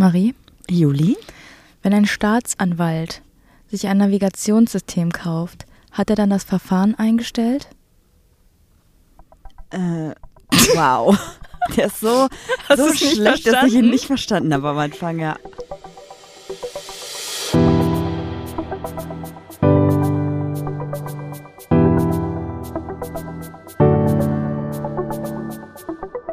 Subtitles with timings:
[0.00, 0.34] Marie,
[0.66, 1.18] Juli?
[1.82, 3.20] wenn ein Staatsanwalt
[3.68, 7.68] sich ein Navigationssystem kauft, hat er dann das Verfahren eingestellt?
[9.68, 10.14] Äh,
[10.74, 11.18] wow.
[11.76, 12.28] Der ist so,
[12.66, 15.36] Hast so schlecht, dass ich ihn nicht verstanden habe am Anfang, ja.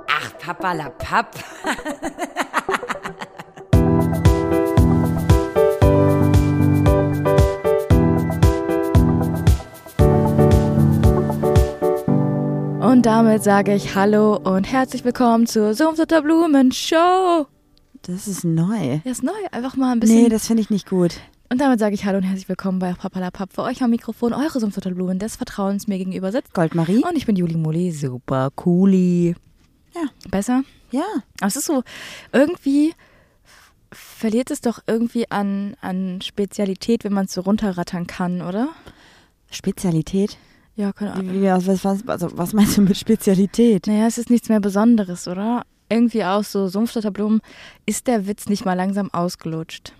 [0.07, 1.35] Ach, Papalapap.
[1.65, 2.16] Und
[13.07, 17.47] damit sage ich Hallo und herzlich willkommen zur Sumpfsutter Blumen Show.
[18.01, 18.99] Das ist neu.
[19.05, 20.23] Ja, ist neu, einfach mal ein bisschen.
[20.23, 21.15] Nee, das finde ich nicht gut.
[21.49, 23.53] und damit sage ich Hallo und herzlich willkommen bei Papalapap.
[23.53, 26.53] Für euch am Mikrofon eure Sumpfsutter Blumen des Vertrauens mir gegenüber sitzt.
[26.53, 27.01] Goldmarie?
[27.05, 29.37] Und ich bin Juli Muli, super cooli.
[29.95, 30.01] Ja.
[30.29, 30.63] Besser?
[30.91, 31.05] Ja.
[31.39, 31.83] Aber es ist so,
[32.33, 32.93] irgendwie
[33.89, 38.67] verliert es doch irgendwie an, an Spezialität, wenn man es so runterrattern kann, oder?
[39.49, 40.37] Spezialität?
[40.77, 41.33] Ja, keine Ahnung.
[41.33, 43.87] Wie, wie, was, was, also, was meinst du mit Spezialität?
[43.87, 45.63] Naja, es ist nichts mehr Besonderes, oder?
[45.89, 47.41] Irgendwie auch so Sumpfstotterblumen.
[47.87, 49.93] Ist der Witz nicht mal langsam ausgelutscht?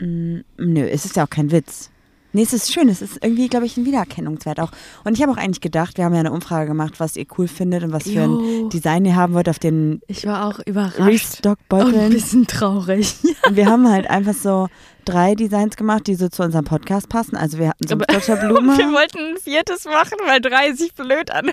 [0.00, 1.90] Mm, nö, es ist ja auch kein Witz.
[2.32, 2.88] Nee, es ist schön.
[2.88, 4.70] Es ist irgendwie, glaube ich, ein Wiedererkennungswert auch.
[5.04, 7.48] Und ich habe auch eigentlich gedacht, wir haben ja eine Umfrage gemacht, was ihr cool
[7.48, 8.64] findet und was für Jo.
[8.64, 10.98] ein Design ihr haben wollt auf den Ich war auch überrascht.
[10.98, 12.10] Und ein Restock-Beuteln.
[12.12, 13.14] bisschen traurig.
[13.46, 14.68] Und wir haben halt einfach so
[15.08, 17.36] drei Designs gemacht, die so zu unserem Podcast passen.
[17.36, 18.76] Also wir hatten so Aber- Sumpfdotterblume.
[18.78, 21.50] Wir wollten ein viertes machen, weil drei sich blöd an.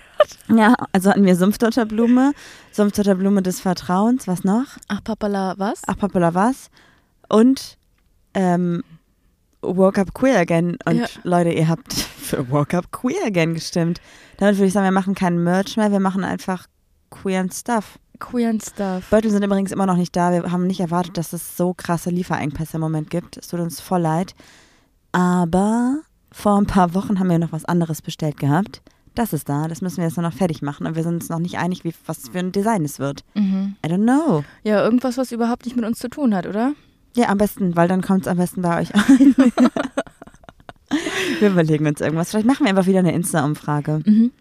[0.49, 2.33] ja, also hatten wir Sumpfdotterblume,
[2.71, 4.65] Sumpfdotterblume des Vertrauens, was noch?
[4.87, 5.81] Ach, Papala, was?
[5.87, 6.69] Ach, Papala was?
[7.29, 7.77] Und
[8.33, 8.83] ähm,
[9.61, 10.77] Woke Up Queer Again.
[10.85, 11.05] Und Ja.
[11.23, 13.99] Leute, ihr habt für Woke Up Queer Again gestimmt.
[14.37, 16.67] Damit würde ich sagen, wir machen keinen Merch mehr, wir machen einfach
[17.09, 17.97] queeren Stuff.
[18.15, 19.09] Queer and Stuff.
[19.09, 20.31] Beutel sind übrigens immer noch nicht da.
[20.31, 23.37] Wir haben nicht erwartet, dass es so krasse Lieferengpässe im Moment gibt.
[23.37, 24.35] Es tut uns voll leid.
[25.11, 25.99] Aber
[26.31, 28.81] vor ein paar Wochen haben wir noch was anderes bestellt gehabt.
[29.15, 29.67] Das ist da.
[29.67, 30.85] Das müssen wir jetzt nur noch fertig machen.
[30.85, 33.23] Und wir sind uns noch nicht einig, wie, was für ein Design es wird.
[33.33, 33.75] Mhm.
[33.85, 34.43] I don't know.
[34.63, 36.73] Ja, irgendwas, was überhaupt nicht mit uns zu tun hat, oder?
[37.15, 39.35] Ja, am besten, weil dann kommt es am besten bei euch ein.
[41.39, 42.31] wir überlegen uns irgendwas.
[42.31, 44.01] Vielleicht machen wir einfach wieder eine Insta-Umfrage.
[44.05, 44.31] Mhm.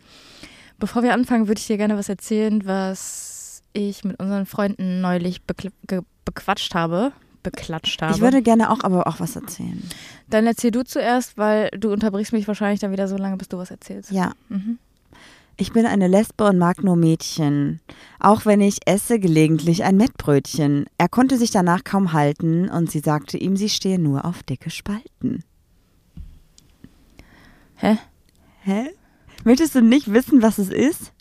[0.80, 3.23] Bevor wir anfangen, würde ich dir gerne was erzählen, was
[3.74, 7.12] ich mit unseren Freunden neulich bequatscht habe.
[7.42, 8.14] Beklatscht habe.
[8.14, 9.82] Ich würde gerne auch aber auch was erzählen.
[10.30, 13.58] Dann erzähl du zuerst, weil du unterbrichst mich wahrscheinlich dann wieder so lange, bis du
[13.58, 14.10] was erzählst.
[14.10, 14.32] Ja.
[14.48, 14.78] Mhm.
[15.56, 17.80] Ich bin eine Lesbe und mag nur Mädchen.
[18.18, 20.86] Auch wenn ich esse gelegentlich ein Mettbrötchen.
[20.98, 24.70] Er konnte sich danach kaum halten und sie sagte ihm, sie stehe nur auf dicke
[24.70, 25.44] Spalten.
[27.76, 27.98] Hä?
[28.62, 28.86] Hä?
[29.44, 31.12] Möchtest du nicht wissen, was es ist?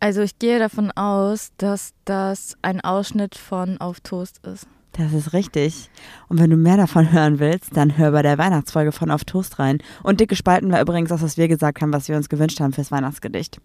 [0.00, 4.66] Also ich gehe davon aus, dass das ein Ausschnitt von Auf Toast ist.
[4.92, 5.90] Das ist richtig.
[6.28, 9.58] Und wenn du mehr davon hören willst, dann hör bei der Weihnachtsfolge von Auf Toast
[9.58, 9.78] rein.
[10.02, 12.72] Und dicke Spalten war übrigens das, was wir gesagt haben, was wir uns gewünscht haben
[12.72, 13.60] fürs Weihnachtsgedicht.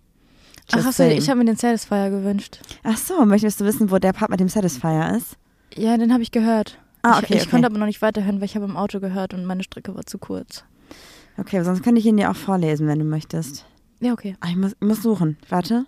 [0.70, 2.60] Ach, Just hast du, ich habe mir den Satisfier gewünscht.
[2.84, 5.38] Ach so, möchtest du wissen, wo der Part mit dem Satisfier ist?
[5.76, 6.80] Ja, den habe ich gehört.
[7.04, 7.52] Ah, ich, okay, ich okay.
[7.52, 10.06] konnte aber noch nicht weiterhören, weil ich habe im Auto gehört und meine Strecke war
[10.06, 10.64] zu kurz.
[11.38, 13.66] Okay, sonst könnte ich ihn dir auch vorlesen, wenn du möchtest.
[14.00, 14.36] Ja, okay.
[14.40, 15.38] Ah, ich muss, ich muss suchen.
[15.50, 15.86] Warte.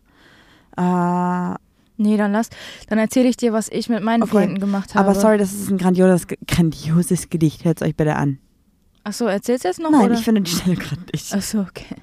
[0.77, 1.55] Äh,
[1.97, 2.49] Nee, dann lass.
[2.89, 4.31] Dann erzähle ich dir, was ich mit meinen Okay.
[4.31, 5.07] Freunden gemacht habe.
[5.07, 7.63] aber sorry, das ist ein grandioses, grandioses Gedicht.
[7.63, 8.39] Hört es euch bitte an.
[9.05, 9.91] Ach so, erzählst du jetzt noch?
[9.91, 10.13] Nein, oder?
[10.15, 11.33] ich finde die Stelle gerade nicht.
[11.33, 11.95] Ach so, okay.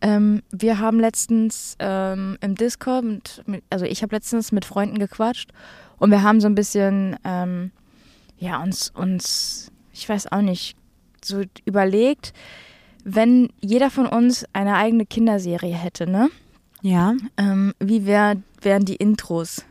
[0.00, 4.98] Ähm, wir haben letztens ähm, im Discord, mit, mit, also ich habe letztens mit Freunden
[4.98, 5.50] gequatscht
[5.98, 7.72] und wir haben so ein bisschen, ähm,
[8.38, 10.76] ja, uns, uns, ich weiß auch nicht,
[11.22, 12.32] so überlegt,
[13.04, 16.28] wenn jeder von uns eine eigene Kinderserie hätte, ne?
[16.84, 17.14] Ja.
[17.38, 19.64] Ähm, wie wär, wären die Intros?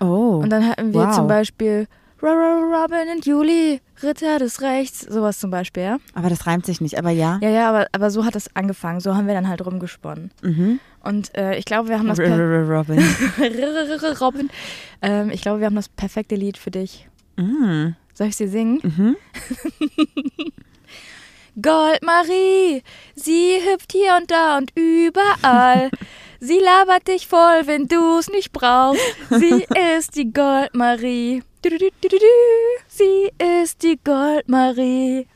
[0.00, 0.40] Oh.
[0.42, 1.14] Und dann hatten wir wow.
[1.14, 1.86] zum Beispiel
[2.22, 5.98] Ro- Ro- Robin und Julie, Ritter des Rechts, sowas zum Beispiel, ja?
[6.14, 7.38] aber das reimt sich nicht, aber ja.
[7.42, 9.00] Ja, ja, aber, aber so hat es angefangen.
[9.00, 10.30] So haben wir dann halt rumgesponnen.
[10.42, 10.80] Mhm.
[11.02, 12.32] Und äh, ich glaube, wir haben das Robin.
[14.20, 14.50] Robin.
[15.02, 17.06] Ähm, ich glaube, wir haben das perfekte Lied für dich.
[17.36, 17.96] Mhm.
[18.14, 18.80] Soll ich sie singen?
[18.82, 19.16] Mhm.
[21.60, 22.82] Goldmarie,
[23.14, 25.90] sie hüpft hier und da und überall.
[26.40, 29.00] sie labert dich voll, wenn du's nicht brauchst.
[29.30, 29.66] Sie
[29.96, 31.42] ist die Goldmarie.
[32.88, 33.30] Sie
[33.62, 35.26] ist die Goldmarie.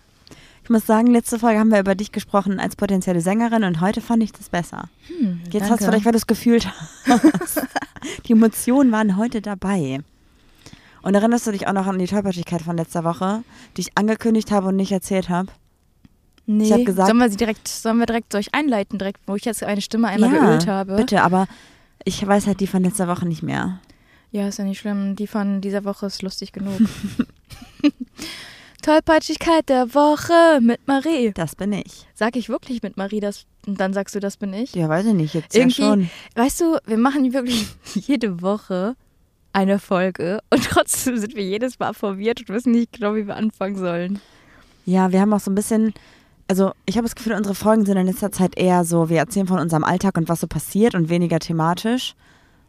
[0.63, 4.01] Ich muss sagen, letzte Folge haben wir über dich gesprochen als potenzielle Sängerin und heute
[4.01, 4.89] fand ich das besser.
[5.09, 5.85] Hm, Jetzt hast danke.
[5.85, 6.69] du vielleicht, weil du es gefühlt
[7.07, 7.67] hast.
[8.27, 10.01] die Emotionen waren heute dabei.
[11.03, 13.43] Und erinnerst du dich auch noch an die Tollpatschigkeit von letzter Woche,
[13.77, 15.51] die ich angekündigt habe und nicht erzählt habe?
[16.53, 16.65] Nee.
[16.65, 19.45] Ich hab gesagt- sollen wir sie direkt, sollen wir direkt euch einleiten, direkt, wo ich
[19.45, 20.97] jetzt eine Stimme einmal geölt habe?
[20.97, 21.47] Bitte, aber
[22.05, 23.79] ich weiß halt die von letzter Woche nicht mehr.
[24.33, 25.15] Ja, ist ja nicht schlimm.
[25.15, 26.81] Die von dieser Woche ist lustig genug.
[28.83, 31.33] Tollpatschigkeit der Woche mit Marie.
[31.35, 32.07] Das bin ich.
[32.15, 34.75] Sag ich wirklich mit Marie das und dann sagst du, das bin ich?
[34.75, 35.35] Ja, weiß ich nicht.
[35.35, 36.11] Jetzt Irgendwie, ja schon.
[36.35, 38.97] weißt du, wir machen wirklich jede Woche
[39.53, 43.37] eine Folge und trotzdem sind wir jedes Mal verwirrt und wissen nicht genau, wie wir
[43.37, 44.21] anfangen sollen.
[44.87, 45.93] Ja, wir haben auch so ein bisschen,
[46.51, 49.47] also ich habe das Gefühl, unsere Folgen sind in letzter Zeit eher so, wir erzählen
[49.47, 52.17] von unserem Alltag und was so passiert und weniger thematisch.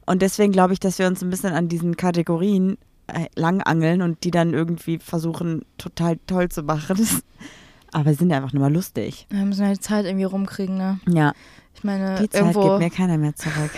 [0.05, 4.23] Und deswegen glaube ich, dass wir uns ein bisschen an diesen Kategorien äh, langangeln und
[4.23, 6.95] die dann irgendwie versuchen, total toll zu machen.
[7.91, 9.25] Aber sie sind ja einfach nur mal lustig.
[9.31, 10.99] Wir müssen halt die Zeit irgendwie rumkriegen, ne?
[11.07, 11.33] Ja,
[11.73, 12.61] Ich meine, die Zeit irgendwo.
[12.61, 13.71] gibt mir keiner mehr zurück.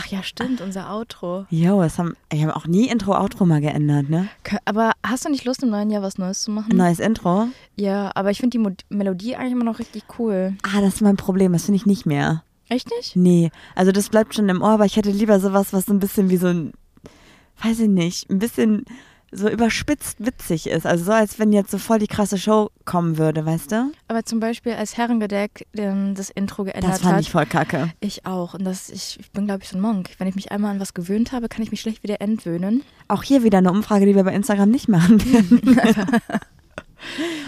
[0.00, 1.46] Ach ja, stimmt, unser Outro.
[1.50, 4.28] Jo, es haben, ich habe auch nie Intro-Outro mal geändert, ne?
[4.64, 6.76] Aber hast du nicht Lust, im neuen Jahr was Neues zu machen?
[6.76, 7.48] Neues Intro.
[7.74, 10.54] Ja, aber ich finde die Mo Melodie eigentlich immer noch richtig cool.
[10.62, 12.44] Ah, das ist mein Problem, das finde ich nicht mehr.
[12.68, 13.16] Echt nicht?
[13.16, 15.98] Nee, also das bleibt schon im Ohr, aber ich hätte lieber sowas, was so ein
[15.98, 16.74] bisschen wie so ein,
[17.60, 18.84] weiß ich nicht, ein bisschen
[19.30, 20.86] so überspitzt witzig ist.
[20.86, 23.92] Also so, als wenn jetzt so voll die krasse Show kommen würde, weißt du?
[24.08, 27.20] Aber zum Beispiel als Herrengedeck ähm, das Intro geändert Das fand hat.
[27.20, 27.92] ich voll kacke.
[28.00, 28.54] Ich auch.
[28.54, 30.10] Und das, ich, ich bin, glaube ich, so ein Monk.
[30.18, 32.82] Wenn ich mich einmal an was gewöhnt habe, kann ich mich schlecht wieder entwöhnen.
[33.08, 35.78] Auch hier wieder eine Umfrage, die wir bei Instagram nicht machen werden.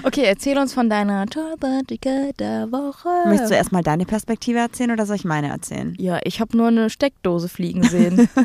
[0.05, 3.09] Okay, erzähl uns von deiner Tollpatschigkeit der Woche.
[3.27, 5.95] Möchtest du erstmal deine Perspektive erzählen oder soll ich meine erzählen?
[5.99, 8.29] Ja, ich habe nur eine Steckdose fliegen sehen.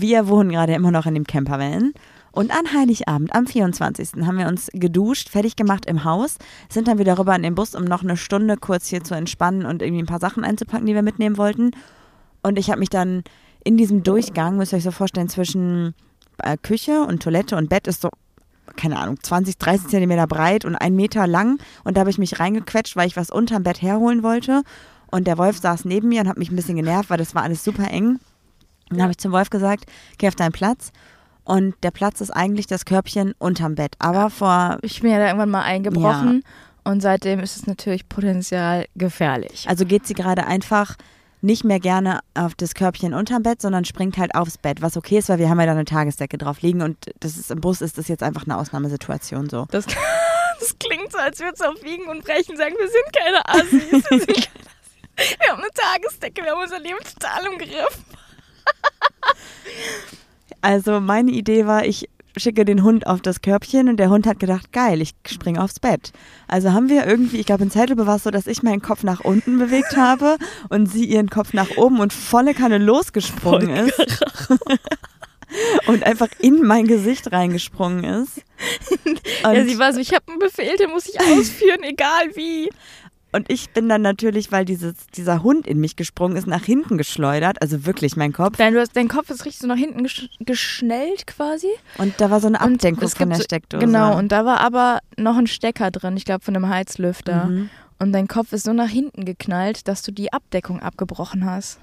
[0.00, 1.92] Wir wohnen gerade immer noch in dem Campervan.
[2.30, 4.24] Und an Heiligabend, am 24.
[4.24, 6.36] haben wir uns geduscht, fertig gemacht im Haus,
[6.68, 9.66] sind dann wieder rüber in den Bus, um noch eine Stunde kurz hier zu entspannen
[9.66, 11.72] und irgendwie ein paar Sachen einzupacken, die wir mitnehmen wollten.
[12.44, 13.24] Und ich habe mich dann
[13.64, 15.96] in diesem Durchgang, müsst ihr euch so vorstellen, zwischen
[16.44, 18.10] äh, Küche und Toilette und Bett ist so,
[18.76, 21.58] keine Ahnung, 20, 30 Zentimeter breit und ein Meter lang.
[21.82, 24.62] Und da habe ich mich reingequetscht, weil ich was unterm Bett herholen wollte.
[25.10, 27.42] Und der Wolf saß neben mir und hat mich ein bisschen genervt, weil das war
[27.42, 28.20] alles super eng.
[28.90, 29.84] Dann habe ich zum Wolf gesagt,
[30.18, 30.92] geh auf deinen Platz.
[31.44, 33.94] Und der Platz ist eigentlich das Körbchen unterm Bett.
[33.98, 36.44] Aber vor, ich bin ja da irgendwann mal eingebrochen.
[36.84, 39.66] Und seitdem ist es natürlich potenziell gefährlich.
[39.68, 40.96] also geht sie gerade einfach
[41.40, 45.18] nicht mehr gerne auf das Körbchen unterm Bett, sondern springt halt aufs Bett, was okay
[45.18, 47.80] ist, weil wir haben ja da eine Tagesdecke drauf liegen und das ist im Bus
[47.80, 49.66] ist das jetzt einfach eine Ausnahmesituation so.
[49.70, 49.86] Das,
[50.60, 53.92] das klingt so, als würde es auf Biegen und Brechen sagen, wir sind keine Assis.
[53.92, 55.38] Wir, sind keine Assis.
[55.38, 57.98] wir haben eine Tagesdecke, wir haben unser Leben total im Griff.
[60.60, 64.38] Also meine Idee war, ich schicke den Hund auf das Körbchen und der Hund hat
[64.38, 66.12] gedacht, geil, ich springe aufs Bett.
[66.46, 69.02] Also haben wir irgendwie, ich glaube in Zeitlupe war es so, dass ich meinen Kopf
[69.02, 70.36] nach unten bewegt habe
[70.68, 74.24] und sie ihren Kopf nach oben und volle Kanne losgesprungen ist.
[75.86, 78.42] und einfach in mein Gesicht reingesprungen ist.
[79.04, 82.68] Und, Ja, sie war so, ich habe einen Befehl, den muss ich ausführen, egal wie.
[83.38, 86.98] Und ich bin dann natürlich, weil dieses, dieser Hund in mich gesprungen ist, nach hinten
[86.98, 88.56] geschleudert, also wirklich mein Kopf.
[88.56, 91.68] Dein, du hast, dein Kopf ist richtig so nach hinten gesch geschnellt quasi.
[91.98, 93.86] Und da war so eine Abdenkung von der Steckdose.
[93.86, 97.44] Genau, und da war aber noch ein Stecker drin, ich glaube von einem Heizlüfter.
[97.44, 97.70] Mhm.
[98.00, 101.78] Und dein Kopf ist so nach hinten geknallt, dass du die Abdeckung abgebrochen hast.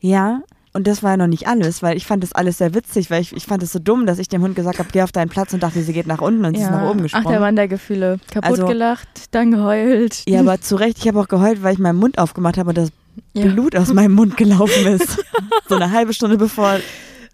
[0.00, 0.42] Ja,
[0.74, 3.22] und das war ja noch nicht alles, weil ich fand das alles sehr witzig, weil
[3.22, 5.28] ich, ich fand es so dumm, dass ich dem Hund gesagt habe, geh auf deinen
[5.30, 7.26] Platz und dachte, sie geht nach unten und sie ist nach oben gesprungen.
[7.26, 8.18] Ach, der Mann der Gefühle.
[8.30, 10.22] Kaputt Also- gelacht, dann geheult.
[10.28, 12.78] ja, aber zu Recht, ich habe auch geheult, weil ich meinen Mund aufgemacht habe und
[12.78, 12.90] das
[13.32, 13.46] Ja.
[13.46, 15.24] Blut aus meinem Mund gelaufen ist.
[15.68, 16.78] so eine halbe Stunde bevor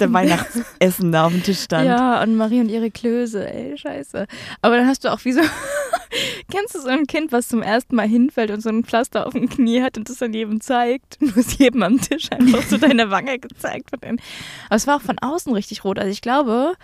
[0.00, 1.86] der Weihnachtsessen da auf dem Tisch stand.
[1.86, 4.26] Ja, und Marie und ihre Klöße, ey, scheiße.
[4.62, 5.40] Aber dann hast du auch wie so,
[6.50, 9.32] kennst du so ein Kind, was zum ersten Mal hinfällt und so ein Pflaster auf
[9.32, 11.18] dem Knie hat und das dann jedem zeigt?
[11.20, 13.90] Und du hast jedem am Tisch einfach so deine Wange gezeigt.
[13.90, 14.20] Von.
[14.66, 15.98] Aber es war auch von außen richtig rot.
[15.98, 16.74] Also ich glaube,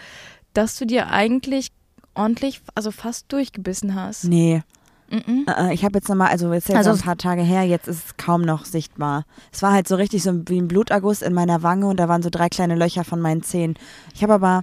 [0.52, 1.68] dass du dir eigentlich
[2.14, 4.24] ordentlich, also fast durchgebissen hast.
[4.24, 4.62] Nee,
[5.10, 5.46] Mhm.
[5.48, 8.04] äh, ich habe jetzt nochmal, also jetzt, jetzt Also ein paar Tage her, jetzt ist
[8.06, 9.24] es kaum noch sichtbar.
[9.52, 12.22] Es war halt so richtig so wie ein Bluterguss in meiner Wange und da waren
[12.22, 13.74] so drei kleine Löcher von meinen Zähnen.
[14.14, 14.62] Ich habe aber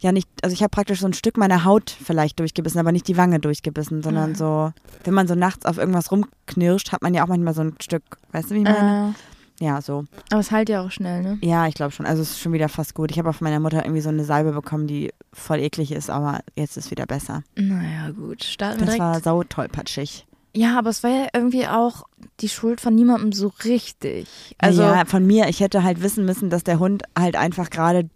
[0.00, 3.08] ja nicht, also ich habe praktisch so ein Stück meiner Haut vielleicht durchgebissen, aber nicht
[3.08, 4.34] die Wange durchgebissen, sondern Ah.
[4.34, 4.72] so,
[5.04, 8.02] wenn man so nachts auf irgendwas rumknirscht, hat man ja auch manchmal so ein Stück,
[8.32, 9.14] weißt du, wie ich meine?
[9.60, 10.04] Äh, Ja, so.
[10.30, 11.38] aber es heilt ja auch schnell, ne?
[11.40, 12.04] Ja, ich glaube schon.
[12.04, 13.10] Also es ist schon wieder fast gut.
[13.10, 16.10] Ich habe auch von meiner Mutter irgendwie so eine Salbe bekommen, die voll eklig ist,
[16.10, 17.42] aber jetzt ist wieder besser.
[17.54, 18.42] Naja, gut.
[18.44, 19.00] Starten Das direkt.
[19.00, 20.26] war sau tollpatschig.
[20.54, 22.04] Ja, aber es war ja irgendwie auch
[22.40, 24.26] die Schuld von niemandem so richtig.
[24.58, 28.08] Also, ja, von mir, ich hätte halt wissen müssen, dass der Hund halt einfach gerade,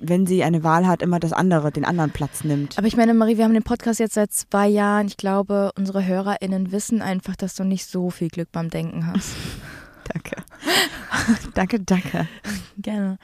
[0.00, 2.76] wenn sie eine Wahl hat, immer das andere, den anderen Platz nimmt.
[2.78, 5.06] aber ich meine, Marie, wir haben den Podcast jetzt seit zwei Jahren.
[5.06, 9.30] Ich glaube, unsere HörerInnen wissen einfach, dass du nicht so viel Glück beim Denken hast.
[10.12, 10.36] Danke.
[11.54, 12.28] danke, danke.
[12.76, 13.18] Gerne.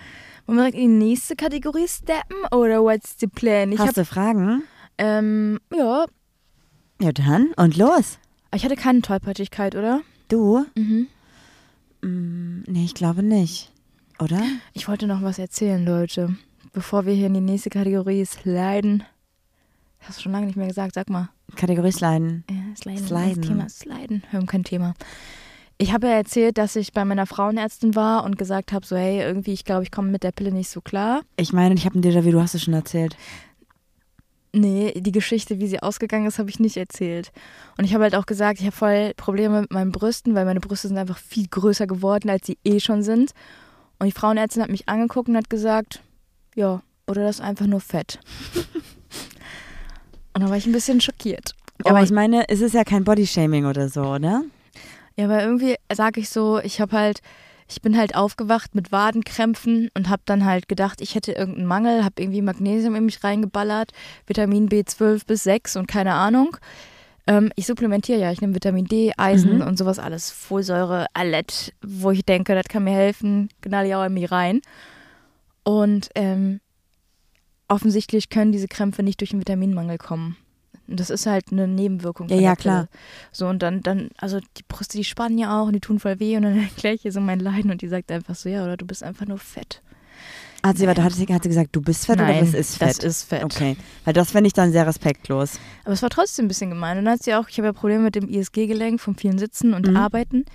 [0.51, 3.73] Wollen wir direkt in die nächste Kategorie steppen oder what's the plan?
[3.73, 4.63] Ich Hast hab, du Fragen?
[4.99, 6.07] ähm, ja,
[7.01, 8.19] Ja, dann und los.
[8.55, 10.01] ich hatte keine Tollpatschigkeit, oder?
[10.29, 10.65] Du?
[10.77, 11.07] Mhm.
[12.03, 13.73] Mm, nee, ich glaube nicht.
[14.19, 14.43] oder?
[14.75, 16.37] Ich wollte noch was erzählen, Leute.
[16.73, 19.03] Bevor wir hier in die nächste Kategorie sliden.
[20.01, 21.29] Hast du schon lange nicht mehr gesagt, sag mal.
[21.57, 22.45] Kategorie Sliden.
[22.51, 23.07] Ja, sliden.
[23.07, 23.37] Sliden.
[23.43, 24.23] Das Thema sliden.
[24.31, 24.95] Wir haben kein Thema.
[25.83, 29.21] Ich habe ja erzählt, dass ich bei meiner Frauenärztin war und gesagt habe, so hey,
[29.23, 31.23] irgendwie, ich glaube, ich komme mit der Pille nicht so klar.
[31.39, 33.17] Ich meine, ich habe ein Déjà-vu, du hast es schon erzählt.
[34.53, 37.33] Nee, die Geschichte, wie sie ausgegangen ist, habe ich nicht erzählt.
[37.79, 40.61] Und ich habe halt auch gesagt, ich habe voll Probleme mit meinen Brüsten, weil meine
[40.61, 43.31] Brüste sind einfach viel größer geworden, als sie eh schon sind.
[43.99, 46.03] Und die Frauenärztin hat mich angeguckt und hat gesagt,
[46.57, 48.21] ja, oder das ist einfach nur Fett.
[50.35, 51.55] und dann war ich ein bisschen schockiert.
[51.85, 54.43] Aber Und- ich meine, es ist ja kein Bodyshaming oder so, oder?
[55.21, 57.21] Ja, aber irgendwie sage ich so, ich habe halt,
[57.69, 62.05] ich bin halt aufgewacht mit Wadenkrämpfen und habe dann halt gedacht, ich hätte irgendeinen Mangel,
[62.05, 63.93] habe irgendwie Magnesium in mich reingeballert,
[64.27, 66.57] Vitamin B12 bis 6 und keine Ahnung.
[67.27, 69.61] Ähm, ich supplementiere ja, ich nehme Vitamin D, Eisen Mhm.
[69.63, 74.05] und sowas alles, Folsäure, Allet, wo ich denke, das kann mir helfen, knall ich auch
[74.07, 74.63] in mich rein.
[75.63, 76.61] Und ähm,
[77.69, 80.39] offensichtlich können diese Krämpfe nicht durch den Vitaminmangel kommen.
[80.91, 82.29] Und das ist halt eine Nebenwirkung.
[82.29, 82.57] Ja, ja, der Pille.
[82.57, 82.89] klar.
[83.33, 86.19] So, und dann, dann, also die Brüste, die spannen ja auch und die tun voll
[86.21, 88.65] weh und dann erkläre ich ihr so mein Leiden und die sagt einfach so, ja,
[88.65, 89.83] oder du bist einfach nur fett.
[90.63, 92.77] Hat sie, warte, hat sie, hat sie gesagt, du bist fett oder Nein, das ist
[92.77, 92.99] fett?
[92.99, 93.45] Das ist fett.
[93.45, 95.59] Okay, weil das fände ich dann sehr respektlos.
[95.85, 96.99] Aber es war trotzdem ein bisschen gemein.
[96.99, 99.73] Und dann hat sie auch, ich habe ja Probleme mit dem ISG-Gelenk vom vielen Sitzen
[99.73, 99.97] und Mhm.
[99.97, 100.37] Arbeiten.
[100.43, 100.47] Und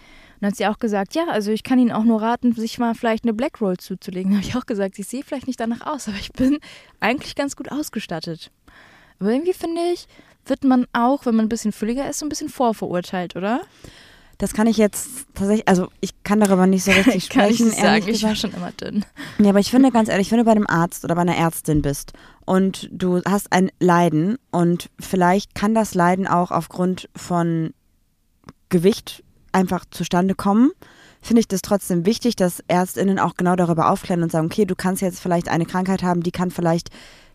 [0.42, 2.94] dann hat sie auch gesagt, ja, also ich kann Ihnen auch nur raten, sich mal
[2.94, 4.32] vielleicht eine Black Roll zuzulegen.
[4.34, 6.60] Da habe ich auch gesagt, ich sehe vielleicht nicht danach aus, aber ich bin
[7.00, 8.52] eigentlich ganz gut ausgestattet.
[9.20, 10.08] Aber irgendwie finde ich,
[10.46, 13.62] wird man auch, wenn man ein bisschen fülliger ist, so ein bisschen vorverurteilt, oder?
[14.38, 17.72] Das kann ich jetzt tatsächlich, also ich kann darüber nicht so richtig kann ich sprechen,
[17.72, 19.06] ehrlich sagen, ich war schon immer dünn.
[19.40, 21.82] Ja, aber ich finde ganz ehrlich, wenn du bei einem Arzt oder bei einer Ärztin
[21.82, 22.14] bist
[22.46, 27.74] und du hast ein Leiden und vielleicht kann das Leiden auch aufgrund von
[28.70, 30.72] Gewicht einfach zustande kommen,
[31.22, 34.76] finde ich das trotzdem wichtig, dass ÄrztInnen auch genau darüber aufklären und sagen, okay, du
[34.76, 36.90] kannst jetzt vielleicht eine Krankheit haben, die kann vielleicht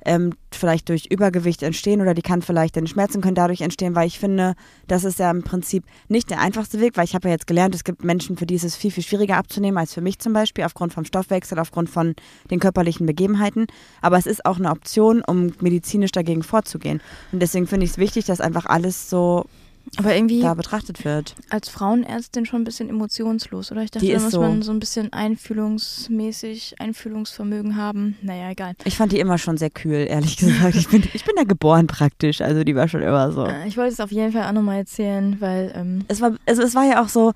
[0.05, 4.07] ähm, vielleicht durch Übergewicht entstehen oder die kann vielleicht, deine Schmerzen können dadurch entstehen, weil
[4.07, 4.55] ich finde,
[4.87, 7.75] das ist ja im Prinzip nicht der einfachste Weg, weil ich habe ja jetzt gelernt,
[7.75, 10.33] es gibt Menschen, für die ist es viel, viel schwieriger abzunehmen als für mich zum
[10.33, 12.15] Beispiel, aufgrund vom Stoffwechsel, aufgrund von
[12.51, 13.67] den körperlichen Begebenheiten.
[14.03, 17.01] Aber es ist auch eine Option, um medizinisch dagegen vorzugehen.
[17.33, 19.47] Und deswegen finde ich es wichtig, dass einfach alles so
[19.97, 21.35] Aber irgendwie da betrachtet wird.
[21.51, 23.83] als Frauenärztin schon ein bisschen emotionslos, oder?
[23.83, 24.41] Ich dachte, da muss so.
[24.41, 28.17] man so ein bisschen einfühlungsmäßig, Einfühlungsvermögen haben.
[28.23, 28.75] Naja, egal.
[28.85, 30.77] Ich fand die immer schon sehr kühl, ehrlich gesagt.
[30.77, 33.45] Ich bin, ich bin da geboren praktisch, also die war schon immer so.
[33.47, 36.63] Äh, Ich wollte es auf jeden Fall auch nochmal erzählen, weil ähm, Es war, also
[36.63, 37.33] es war ja auch so,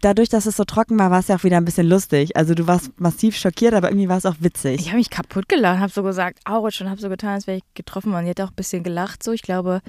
[0.00, 2.36] dadurch, dass es so trocken war, war es ja auch wieder ein bisschen lustig.
[2.36, 4.80] Also du warst massiv schockiert, aber irgendwie war es auch witzig.
[4.80, 7.58] ich habe mich kaputt gelacht, habe so gesagt, Aurich, und habe so getan, als wäre
[7.58, 8.24] ich getroffen worden.
[8.24, 9.32] Die hat auch ein bisschen gelacht so.
[9.32, 9.80] Ich glaube,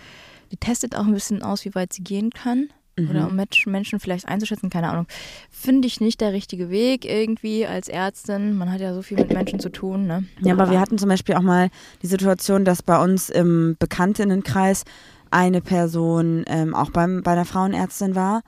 [0.51, 2.69] die testet auch ein bisschen aus, wie weit sie gehen kann.
[2.97, 3.09] Mhm.
[3.09, 5.07] Oder um Menschen Menschen vielleicht einzuschätzen, keine Ahnung.
[5.49, 8.57] Finde ich nicht der richtige Weg irgendwie als Ärztin.
[8.57, 10.25] Man hat ja so viel mit Menschen zu tun, ne?
[10.41, 11.69] Ja, aber wir hatten zum Beispiel auch mal
[12.01, 14.83] die Situation, dass bei uns im Bekanntinnenkreis
[15.31, 18.41] eine Person ähm, auch beim, bei einer Frauenärztin war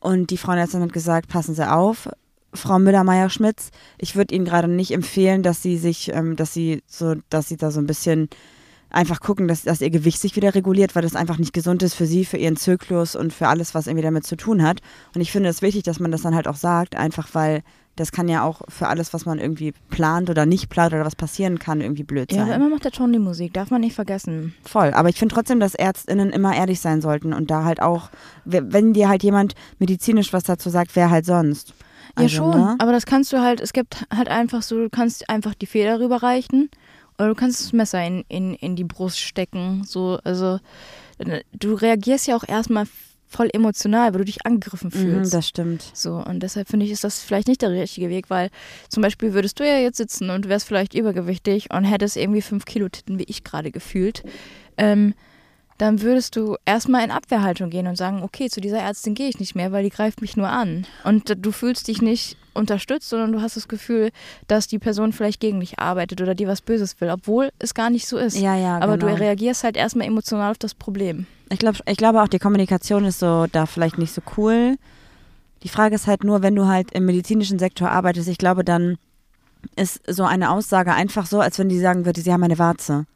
[0.00, 2.08] und die Frauenärztin hat gesagt, passen Sie auf,
[2.52, 7.14] Frau Müller-Meyer-Schmitz, ich würde Ihnen gerade nicht empfehlen, dass Sie sich, ähm, dass Sie so,
[7.28, 8.28] dass Sie da so ein bisschen
[8.96, 11.94] einfach gucken, dass, dass Ihr Gewicht sich wieder reguliert, weil das einfach nicht gesund ist
[11.94, 14.80] für Sie, für Ihren Zyklus und für alles, was irgendwie damit zu tun hat.
[15.14, 17.62] Und ich finde es wichtig, dass man das dann halt auch sagt, einfach weil
[17.94, 21.16] das kann ja auch für alles, was man irgendwie plant oder nicht plant oder was
[21.16, 22.60] passieren kann, irgendwie blöd Ja, aber sein.
[22.60, 24.54] immer macht der Ton die Musik, darf man nicht vergessen.
[24.64, 24.92] Voll.
[24.92, 28.10] Aber ich finde trotzdem, dass ÄrztInnen immer ehrlich sein sollten und da halt auch,
[28.44, 31.68] wenn dir halt jemand medizinisch was dazu sagt, wer halt sonst.
[32.18, 32.50] Ja, Also, schon.
[32.50, 32.74] ne?
[32.78, 35.98] Aber das kannst du halt, es gibt halt einfach so, du kannst einfach die Feder
[35.98, 36.68] rüberreichen
[37.18, 39.84] oder du kannst das Messer in, in, in die Brust stecken.
[39.84, 40.58] So, also
[41.52, 42.86] du reagierst ja auch erstmal
[43.28, 45.34] voll emotional, weil du dich angegriffen Mhm, fühlst.
[45.34, 45.90] das stimmt.
[45.94, 48.50] so, und deshalb finde ich, ist das vielleicht nicht der richtige Weg, weil
[48.88, 52.64] zum Beispiel würdest du ja jetzt sitzen und wärst vielleicht übergewichtig und hättest irgendwie fünf
[52.66, 54.22] Kilo Titten, wie ich gerade gefühlt.
[54.76, 55.14] Ähm,
[55.78, 59.40] dann würdest du erstmal in Abwehrhaltung gehen und sagen, okay, zu dieser Ärztin gehe ich
[59.40, 60.86] nicht mehr, weil die greift mich nur an.
[61.04, 64.10] Und du fühlst dich nicht unterstützt, sondern du hast das Gefühl,
[64.48, 67.90] dass die Person vielleicht gegen dich arbeitet oder dir was Böses will, obwohl es gar
[67.90, 68.38] nicht so ist.
[68.38, 69.14] Ja, ja, Aber genau.
[69.14, 71.26] du reagierst halt erstmal emotional auf das Problem.
[71.50, 74.76] Ich glaube ich glaube auch, die Kommunikation ist so da vielleicht nicht so cool.
[75.62, 78.98] Die Frage ist halt nur, wenn du halt im medizinischen Sektor arbeitest, ich glaube, dann
[79.74, 83.06] ist so eine Aussage einfach so, als wenn die sagen würde, sie haben eine Warze.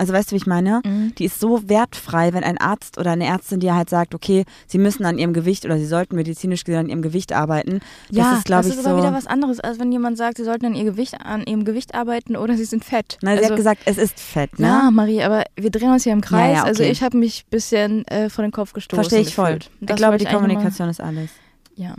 [0.00, 0.80] Also weißt du, wie ich meine?
[0.82, 1.14] Mhm.
[1.18, 4.78] Die ist so wertfrei, wenn ein Arzt oder eine Ärztin dir halt sagt, okay, sie
[4.78, 7.80] müssen an ihrem Gewicht oder sie sollten medizinisch gesehen an ihrem Gewicht arbeiten.
[8.10, 10.38] Ja, das ist, glaube das ich, ist aber wieder was anderes, als wenn jemand sagt,
[10.38, 13.18] sie sollten an, ihr Gewicht, an ihrem Gewicht arbeiten oder sie sind fett.
[13.20, 14.66] Nein, sie also, hat gesagt, es ist fett, ne?
[14.68, 16.48] Ja, Marie, aber wir drehen uns hier im Kreis.
[16.48, 16.92] Ja, ja, Also okay.
[16.92, 19.02] ich habe mich ein bisschen äh, vor den Kopf gestoßen.
[19.04, 19.58] Verstehe ich voll.
[19.60, 21.28] Ich Das glaube, die noch mal- Kommunikation ist alles.
[21.76, 21.94] Ja,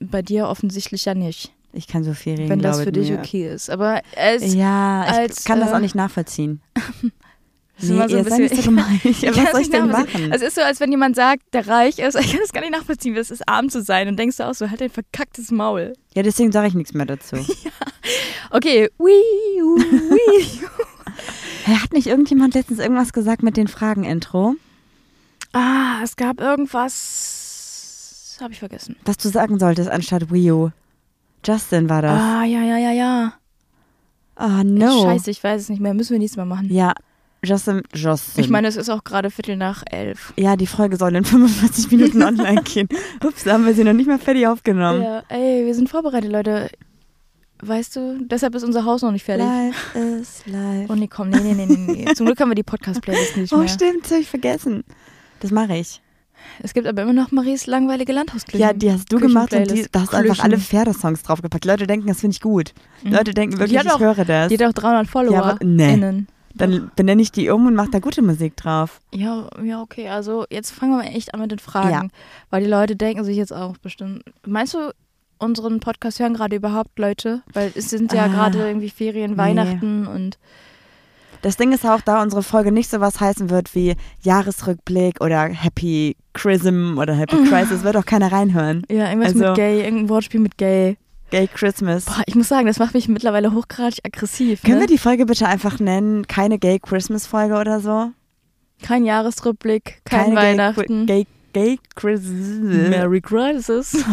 [0.00, 1.52] bei dir offensichtlich ja nicht.
[1.76, 3.18] Ich kann so viel reden, wenn das für dich mir.
[3.18, 3.68] okay ist.
[3.68, 6.60] Aber es Ja, ich als, kann das äh, auch nicht nachvollziehen.
[7.78, 9.00] ist immer so ein seid nicht bisschen- so gemein.
[9.04, 10.32] Ich kann Was soll ich denn machen?
[10.32, 12.14] Es ist so, als wenn jemand sagt, der reich ist.
[12.20, 14.08] Ich kann das gar nicht nachvollziehen, wie es ist, arm zu sein.
[14.08, 15.92] Und denkst du auch so, halt dein verkacktes Maul.
[16.14, 17.36] ja, deswegen sage ich nichts mehr dazu.
[18.50, 20.60] Okay, wii, wii.
[21.64, 24.54] Hey, Hat nicht irgendjemand letztens irgendwas gesagt mit den Fragen-Intro?
[25.52, 28.96] ah, es gab irgendwas, habe ich vergessen.
[29.04, 30.70] Was du sagen solltest anstatt Wii U.
[31.46, 32.20] Justin war das.
[32.20, 33.32] Ah, ja, ja, ja, ja.
[34.36, 35.02] Oh no.
[35.04, 35.94] Scheiße, ich weiß es nicht mehr.
[35.94, 36.72] Müssen wir nächstes Mal machen.
[36.72, 36.92] Ja,
[37.44, 38.42] Justin, Justin.
[38.44, 40.32] Ich meine, es ist auch gerade Viertel nach elf.
[40.36, 42.88] Ja, die Folge soll in 45 Minuten online gehen.
[43.24, 45.02] Ups, da haben wir sie noch nicht mal fertig aufgenommen.
[45.02, 46.68] Ja, ey, wir sind vorbereitet, Leute.
[47.62, 49.46] Weißt du, deshalb ist unser Haus noch nicht fertig.
[49.46, 50.86] Life is life.
[50.92, 52.04] Oh nee, komm, nee, nee, nee, nee.
[52.04, 52.14] nee.
[52.14, 53.68] Zum Glück haben wir die Podcast-Playlist nicht oh, mehr.
[53.68, 54.84] stimmt, das habe ich vergessen.
[55.40, 56.00] Das mache ich.
[56.62, 58.60] Es gibt aber immer noch Maries langweilige Landhausküchen.
[58.60, 60.58] Ja, die hast du gemacht und die, da hast du einfach alle.
[60.58, 61.64] Pferdesongs draufgepackt.
[61.64, 62.74] Leute denken, das finde ich gut.
[63.02, 63.12] Mhm.
[63.12, 64.48] Leute denken wirklich, ich auch- höre das.
[64.48, 65.32] Die hat auch 300 Follower.
[65.32, 65.94] Ja, aber- nee.
[65.94, 66.28] Innen.
[66.56, 69.00] Dann benenne ich die um und mache da gute Musik drauf.
[69.12, 70.08] Ja, ja, okay.
[70.08, 71.90] Also jetzt fangen wir mal echt an mit den Fragen.
[71.90, 72.02] Ja.
[72.50, 74.22] Weil die Leute denken sich jetzt auch bestimmt.
[74.46, 74.92] Meinst du,
[75.38, 77.42] unseren Podcast hören gerade überhaupt Leute?
[77.52, 79.36] Weil es sind ja Ah, gerade irgendwie Ferien, nee.
[79.38, 80.38] Weihnachten und
[81.42, 85.42] Das Ding ist auch, da unsere Folge nicht so was heißen wird wie Jahresrückblick oder
[85.48, 88.84] Happy Chrism oder Happy Crisis, wird auch keiner reinhören.
[88.88, 90.96] ja, irgendwas Also- mit Gay, irgendein Wortspiel mit Gay.
[91.30, 92.04] Gay Christmas.
[92.04, 94.62] Boah, ich muss sagen, das macht mich mittlerweile hochgradig aggressiv.
[94.62, 94.80] Können ne?
[94.82, 96.26] wir die Folge bitte einfach nennen?
[96.26, 98.10] Keine Gay Christmas Folge oder so?
[98.82, 101.06] Kein Jahresrückblick, kein Keine Weihnachten.
[101.06, 102.90] Gay, Gay, Gay Christmas.
[102.90, 103.96] Merry Crisis.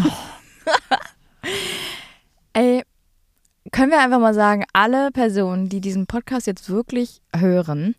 [2.53, 2.84] Ey,
[3.72, 7.96] können wir einfach mal sagen, alle Personen, die diesen Podcast jetzt wirklich hören,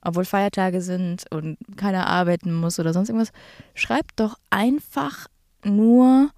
[0.00, 3.32] obwohl Feiertage sind und keiner arbeiten muss oder sonst irgendwas,
[3.74, 5.26] schreibt doch einfach
[5.64, 6.30] nur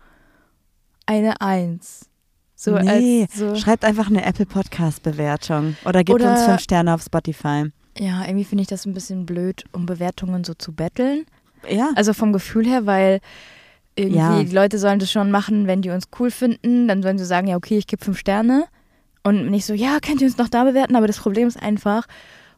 [1.07, 2.11] eine Eins.
[2.56, 6.61] So nee, als so, schreibt einfach eine Apple Podcast Bewertung oder gebt Oder- uns fünf
[6.61, 7.70] Sterne auf Spotify.
[7.99, 11.26] ja, irgendwie finde ich das ein bisschen blöd, um Bewertungen so zu betteln.
[11.68, 11.90] Ja.
[11.96, 13.20] Also vom Gefühl her, weil
[13.96, 14.42] irgendwie Ja.
[14.42, 17.46] die Leute sollen das schon machen, wenn die uns cool finden, dann sollen sie sagen,
[17.48, 18.64] ja, okay, ich gebe fünf Sterne.
[19.22, 20.96] Und nicht so, ja, könnt ihr uns noch da bewerten?
[20.96, 22.07] Aber das Problem ist einfach,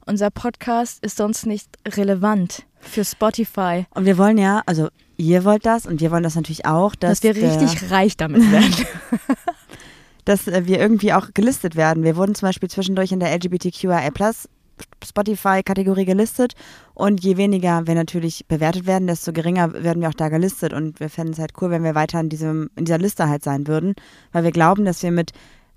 [0.04, 3.86] unser Podcast ist sonst nicht relevant für Spotify.
[3.94, 7.20] Und wir wollen ja, also ihr wollt das und wir wollen das natürlich auch, dass,
[7.20, 8.74] Dass wir richtig reich damit werden.
[10.26, 12.04] dass äh, wir irgendwie auch gelistet werden.
[12.04, 14.02] Wir wurden zum Beispiel zwischendurch in der LGBTQIA
[15.02, 16.52] Spotify-Kategorie gelistet
[16.92, 21.00] und je weniger wir natürlich bewertet werden, desto geringer werden wir auch da gelistet und
[21.00, 23.66] wir fänden es halt cool, wenn wir weiter in, diesem, in dieser Liste halt sein
[23.66, 23.94] würden,
[24.32, 25.32] weil wir glauben, dass wir mit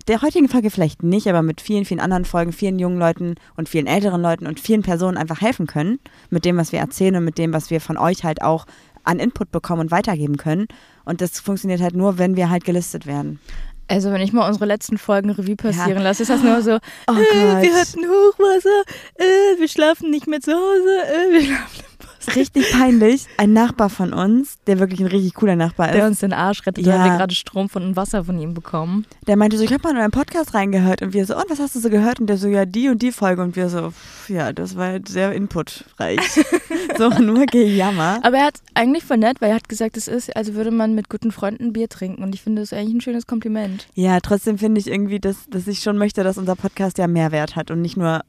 [0.09, 3.69] der heutigen Folge vielleicht nicht, aber mit vielen, vielen anderen Folgen, vielen jungen Leuten und
[3.69, 7.25] vielen älteren Leuten und vielen Personen einfach helfen können, mit dem, was wir erzählen und
[7.25, 8.65] mit dem, was wir von euch halt auch
[9.03, 10.67] an Input bekommen und weitergeben können.
[11.05, 13.39] Und das funktioniert halt nur, wenn wir halt gelistet werden.
[13.89, 17.13] Also wenn ich mal unsere letzten Folgen Revue passieren lasse, ist das nur so, Oh
[17.13, 18.83] äh, wir hatten Hochwasser,
[19.15, 21.88] äh, wir schlafen nicht mehr zu Hause, äh, wir schlafen.
[22.35, 23.25] Richtig peinlich.
[23.37, 26.65] Ein Nachbar von uns, der wirklich ein richtig cooler Nachbar Der ist, uns den Arsch
[26.65, 26.99] rettet, Ja.
[26.99, 29.05] weil wir gerade Strom von Wasser von ihm bekommen.
[29.27, 31.59] der meinte so, ich habe mal in euren Podcast reingehört und wir so, und was
[31.59, 32.19] hast du so gehört?
[32.19, 34.87] Und der so, ja, die und die Folge und wir so, pff, ja, das war
[34.87, 36.19] halt sehr inputreich.
[36.97, 38.19] so, nur Gejammer.
[38.23, 40.95] Aber er hat eigentlich voll nett, weil er hat gesagt, es ist, als würde man
[40.95, 42.23] mit guten Freunden Bier trinken.
[42.23, 43.87] Und ich finde das eigentlich ein schönes Kompliment.
[43.93, 47.55] Ja, trotzdem finde ich irgendwie, dass, dass ich schon möchte, dass unser Podcast ja Mehrwert
[47.55, 48.21] hat und nicht nur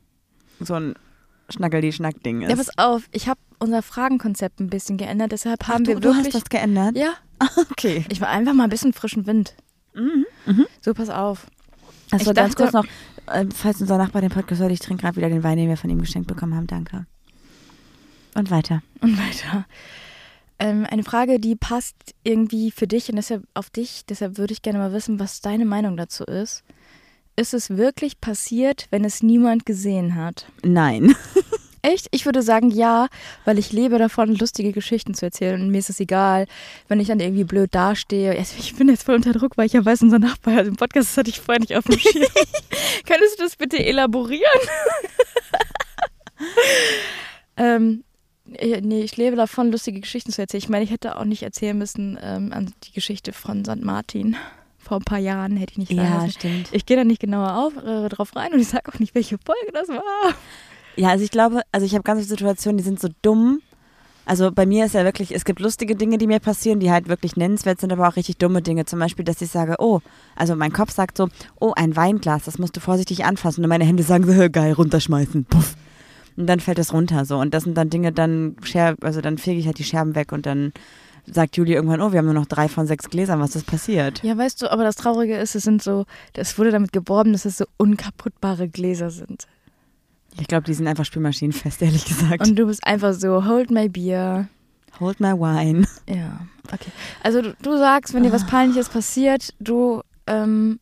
[0.60, 0.94] so ein
[1.52, 2.50] Schnackeldi-Schnack-Ding ist.
[2.50, 6.00] Ja, pass auf, ich habe unser Fragenkonzept ein bisschen geändert, deshalb Ach, haben du, wir
[6.00, 6.34] du wirklich.
[6.34, 6.96] hast das geändert?
[6.96, 7.14] ja,
[7.72, 8.04] Okay.
[8.08, 9.54] ich war einfach mal ein bisschen frischen Wind.
[9.94, 10.26] Mhm.
[10.46, 10.66] Mhm.
[10.80, 11.46] So, pass auf.
[12.16, 12.84] Ich ganz kurz noch,
[13.26, 15.76] äh, falls unser Nachbar den Podcast hört, ich trinke gerade wieder den Wein, den wir
[15.76, 16.66] von ihm geschenkt bekommen haben.
[16.66, 17.06] Danke.
[18.34, 18.82] Und weiter.
[19.00, 19.66] Und weiter.
[20.58, 24.04] Ähm, eine Frage, die passt irgendwie für dich und deshalb auf dich.
[24.06, 26.62] Deshalb würde ich gerne mal wissen, was deine Meinung dazu ist.
[27.40, 30.44] Ist es wirklich passiert, wenn es niemand gesehen hat?
[30.62, 31.16] Nein.
[31.80, 32.08] Echt?
[32.10, 33.08] Ich würde sagen ja,
[33.46, 35.58] weil ich lebe davon, lustige Geschichten zu erzählen.
[35.58, 36.44] Und mir ist es egal,
[36.88, 38.36] wenn ich dann irgendwie blöd dastehe.
[38.36, 41.08] Ich bin jetzt voll unter Druck, weil ich ja weiß, unser Nachbar hat im Podcast,
[41.08, 42.26] das hatte ich vorher nicht auf dem Schirm.
[43.06, 44.60] Könntest du das bitte elaborieren?
[47.56, 48.04] ähm,
[48.52, 50.62] äh, nee, ich lebe davon, lustige Geschichten zu erzählen.
[50.62, 53.80] Ich meine, ich hätte auch nicht erzählen müssen ähm, an die Geschichte von St.
[53.82, 54.36] Martin.
[54.90, 56.32] Vor ein paar Jahren hätte ich nicht sagen Ja, müssen.
[56.32, 56.68] stimmt.
[56.72, 59.38] Ich gehe da nicht genauer auf, äh, drauf rein und ich sage auch nicht, welche
[59.38, 60.34] Folge das war.
[60.96, 63.60] Ja, also ich glaube, also ich habe ganz viele Situationen, die sind so dumm.
[64.26, 67.06] Also bei mir ist ja wirklich, es gibt lustige Dinge, die mir passieren, die halt
[67.08, 68.84] wirklich nennenswert sind, aber auch richtig dumme Dinge.
[68.84, 70.00] Zum Beispiel, dass ich sage, oh,
[70.34, 71.28] also mein Kopf sagt so,
[71.60, 73.62] oh, ein Weinglas, das musst du vorsichtig anfassen.
[73.62, 75.44] Und meine Hände sagen so, "Hö, geil, runterschmeißen.
[75.44, 75.76] Puff.
[76.36, 77.38] Und dann fällt es runter so.
[77.38, 80.32] Und das sind dann Dinge, dann scher also dann fege ich halt die Scherben weg
[80.32, 80.72] und dann
[81.26, 84.22] sagt Julie irgendwann, oh, wir haben nur noch drei von sechs Gläsern, was ist passiert?
[84.22, 87.44] Ja, weißt du, aber das Traurige ist, es sind so, es wurde damit geworben, dass
[87.44, 89.46] es so unkaputtbare Gläser sind.
[90.38, 92.46] Ich glaube, die sind einfach spülmaschinenfest, ehrlich gesagt.
[92.46, 94.48] Und du bist einfach so, hold my beer.
[94.98, 95.86] Hold my wine.
[96.08, 96.40] Ja,
[96.72, 96.90] okay.
[97.22, 100.78] Also du, du sagst, wenn dir was Peinliches passiert, du ähm,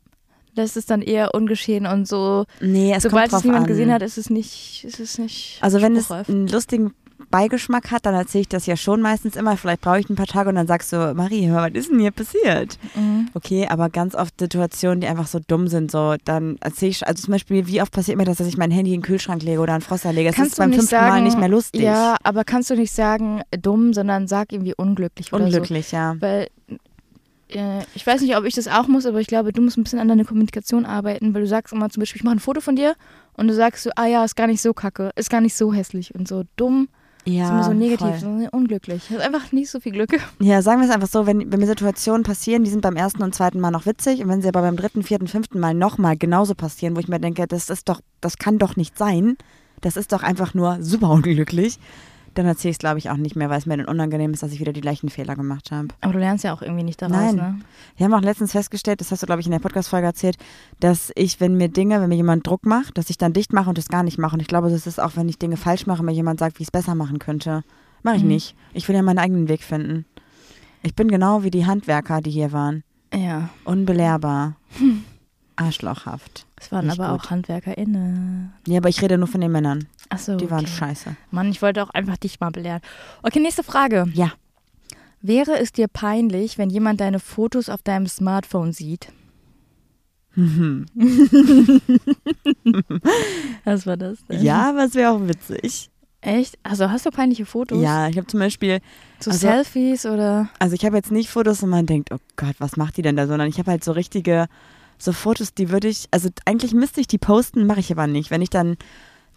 [0.54, 2.44] lässt es dann eher ungeschehen und so.
[2.60, 3.68] Nee, es Sobald kommt drauf es niemand an.
[3.68, 5.58] gesehen hat, ist es nicht, ist es nicht.
[5.60, 6.92] Also wenn es einen lustigen
[7.30, 9.56] Beigeschmack hat, dann erzähle ich das ja schon meistens immer.
[9.56, 12.00] Vielleicht brauche ich ein paar Tage und dann sagst du, Marie, hör, was ist denn
[12.00, 12.78] hier passiert?
[12.94, 13.28] Mhm.
[13.34, 17.22] Okay, aber ganz oft Situationen, die einfach so dumm sind, so dann erzähle ich, also
[17.22, 19.60] zum Beispiel, wie oft passiert mir das, dass ich mein Handy in den Kühlschrank lege
[19.60, 20.30] oder einen Froster lege?
[20.30, 21.82] Es Kannst ist du beim fünften sagen, Mal nicht mehr lustig.
[21.82, 26.14] Ja, aber kannst du nicht sagen dumm, sondern sag irgendwie unglücklich oder Unglücklich, ja.
[26.14, 26.20] so.
[26.22, 26.48] Weil
[27.48, 29.84] äh, ich weiß nicht, ob ich das auch muss, aber ich glaube, du musst ein
[29.84, 32.60] bisschen an deiner Kommunikation arbeiten, weil du sagst immer zum Beispiel, ich mache ein Foto
[32.60, 32.94] von dir
[33.34, 35.72] und du sagst so, ah ja, ist gar nicht so kacke, ist gar nicht so
[35.72, 36.88] hässlich und so dumm,
[37.28, 38.40] Ja, ist immer so negativ, voll.
[38.40, 39.06] so unglücklich.
[39.08, 40.10] Das ist einfach nicht so viel Glück.
[40.40, 43.22] Ja, sagen wir es einfach so, wenn, wenn mir Situationen passieren, die sind beim ersten
[43.22, 46.16] und zweiten Mal noch witzig und wenn sie aber beim dritten, vierten, fünften Mal nochmal
[46.16, 49.36] genauso passieren, wo ich mir denke, das ist doch, das kann doch nicht sein,
[49.80, 51.78] das ist doch einfach nur super unglücklich,
[52.34, 54.42] dann erzähle ich es, glaube ich, auch nicht mehr, weil es mir dann unangenehm ist,
[54.42, 55.88] dass ich wieder die gleichen Fehler gemacht habe.
[56.00, 57.34] Aber du lernst ja auch irgendwie nicht daraus, Nein.
[57.36, 57.58] ne?
[57.96, 60.36] Wir haben auch letztens festgestellt, das hast du, glaube ich, in der Podcast-Folge erzählt,
[60.80, 63.68] dass ich, wenn mir Dinge, wenn mir jemand Druck macht, dass ich dann dicht mache
[63.68, 64.34] und das gar nicht mache.
[64.34, 66.62] Und ich glaube, das ist auch, wenn ich Dinge falsch mache, mir jemand sagt, wie
[66.62, 67.62] ich es besser machen könnte.
[68.02, 68.28] Mache ich Mhm.
[68.28, 68.54] nicht.
[68.74, 70.04] Ich will ja meinen eigenen Weg finden.
[70.82, 72.84] Ich bin genau wie die Handwerker, die hier waren.
[73.12, 73.48] Ja.
[73.64, 74.54] Unbelehrbar.
[75.56, 76.46] Arschlochhaft.
[76.60, 77.26] Es waren Nicht aber gut.
[77.26, 78.52] auch HandwerkerInnen.
[78.66, 79.86] Ja, aber ich rede nur von den Männern.
[80.10, 80.36] Achso.
[80.36, 80.74] Die waren okay.
[80.78, 81.16] scheiße.
[81.30, 82.80] Mann, ich wollte auch einfach dich mal belehren.
[83.22, 84.06] Okay, nächste Frage.
[84.14, 84.32] Ja.
[85.20, 89.08] Wäre es dir peinlich, wenn jemand deine Fotos auf deinem Smartphone sieht?
[93.64, 94.42] Was war das denn?
[94.42, 95.90] Ja, aber es wäre auch witzig.
[96.20, 96.58] Echt?
[96.62, 97.80] Also hast du peinliche Fotos?
[97.80, 98.80] Ja, ich habe zum Beispiel,
[99.20, 100.48] So also- Selfies oder?
[100.58, 103.16] also ich habe jetzt nicht Fotos, wo man denkt, oh Gott, was macht die denn
[103.16, 104.46] da, sondern ich habe halt so richtige,
[104.98, 108.30] so Fotos, die würde ich, also eigentlich müsste ich die posten, mache ich aber nicht.
[108.32, 108.76] Wenn ich dann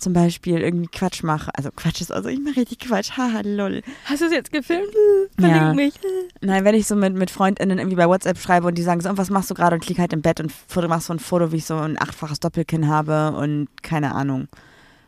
[0.02, 3.82] zum Beispiel irgendwie Quatsch mache, also Quatsch ist, also ich mache richtig Quatsch, haha, lol.
[4.06, 4.92] Hast du es jetzt gefilmt?
[5.40, 5.48] Ja.
[5.48, 5.94] Verlink mich.
[6.42, 9.10] Nein, wenn ich so mit, mit FreundInnen irgendwie bei WhatsApp schreibe und die sagen so,
[9.18, 11.20] was machst du gerade und ich lieg halt im Bett und foto, mach so ein
[11.20, 14.48] Foto, wie ich so ein achtfaches Doppelkinn habe und keine Ahnung.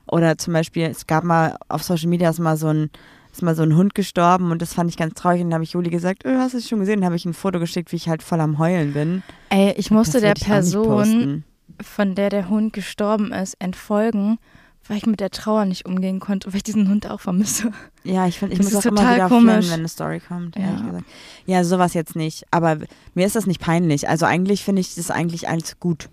[0.07, 2.89] Oder zum Beispiel, es gab mal auf Social Media ist mal so ein,
[3.31, 5.63] ist mal so ein Hund gestorben und das fand ich ganz traurig und dann habe
[5.63, 6.99] ich Juli gesagt, oh, hast du es schon gesehen?
[7.01, 9.23] Dann habe ich ein Foto geschickt, wie ich halt voll am Heulen bin.
[9.49, 11.43] Ey, ich musste der ich Person,
[11.81, 14.37] von der der Hund gestorben ist, entfolgen,
[14.87, 17.71] weil ich mit der Trauer nicht umgehen konnte, weil ich diesen Hund auch vermisse.
[18.03, 19.43] Ja, ich finde, ich Das muss ist auch immer total wieder komisch.
[19.53, 20.99] flennen, wenn eine Story kommt, Ja.
[21.45, 22.45] Ja, sowas jetzt nicht.
[22.51, 22.79] Aber
[23.13, 24.09] mir ist das nicht peinlich.
[24.09, 26.09] Also eigentlich finde ich das eigentlich alles gut,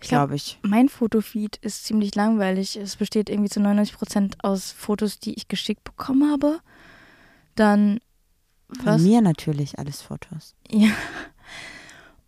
[0.00, 0.58] Ich glaub, glaube ich.
[0.62, 2.76] Mein Fotofeed ist ziemlich langweilig.
[2.76, 6.58] Es besteht irgendwie zu 99 Prozent aus Fotos, die ich geschickt bekommen habe.
[7.54, 8.00] Dann
[8.76, 9.02] Von was?
[9.02, 10.54] mir natürlich alles Fotos.
[10.70, 10.90] Ja.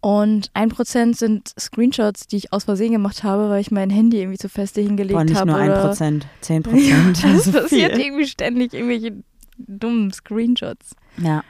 [0.00, 4.18] Und ein Prozent sind Screenshots, die ich aus Versehen gemacht habe, weil ich mein Handy
[4.20, 5.50] irgendwie zu feste hingelegt Boah, nicht habe.
[5.50, 7.16] nur ein Prozent, zehn Prozent.
[7.24, 8.04] Das also passiert viel.
[8.04, 9.16] irgendwie ständig, irgendwelche
[9.56, 10.94] dummen Screenshots.
[11.20, 11.42] Ja,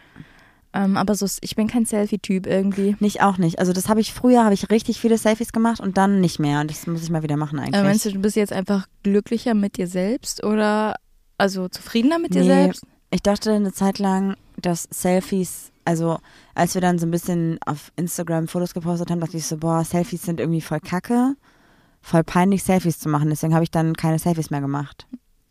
[0.72, 2.96] Ähm, aber so, ich bin kein Selfie-Typ irgendwie.
[3.00, 3.58] nicht auch nicht.
[3.58, 6.60] Also das habe ich früher, habe ich richtig viele Selfies gemacht und dann nicht mehr.
[6.60, 7.74] Und das muss ich mal wieder machen eigentlich.
[7.74, 10.94] Äh, meinst du, du bist jetzt einfach glücklicher mit dir selbst oder
[11.36, 12.46] also zufriedener mit dir Nee.
[12.48, 12.82] selbst?
[13.10, 16.18] Ich dachte eine Zeit lang, dass Selfies, also
[16.58, 19.84] als wir dann so ein bisschen auf Instagram Fotos gepostet haben, dachte ich so, boah,
[19.84, 21.36] Selfies sind irgendwie voll kacke,
[22.02, 23.30] voll peinlich Selfies zu machen.
[23.30, 25.06] Deswegen habe ich dann keine Selfies mehr gemacht.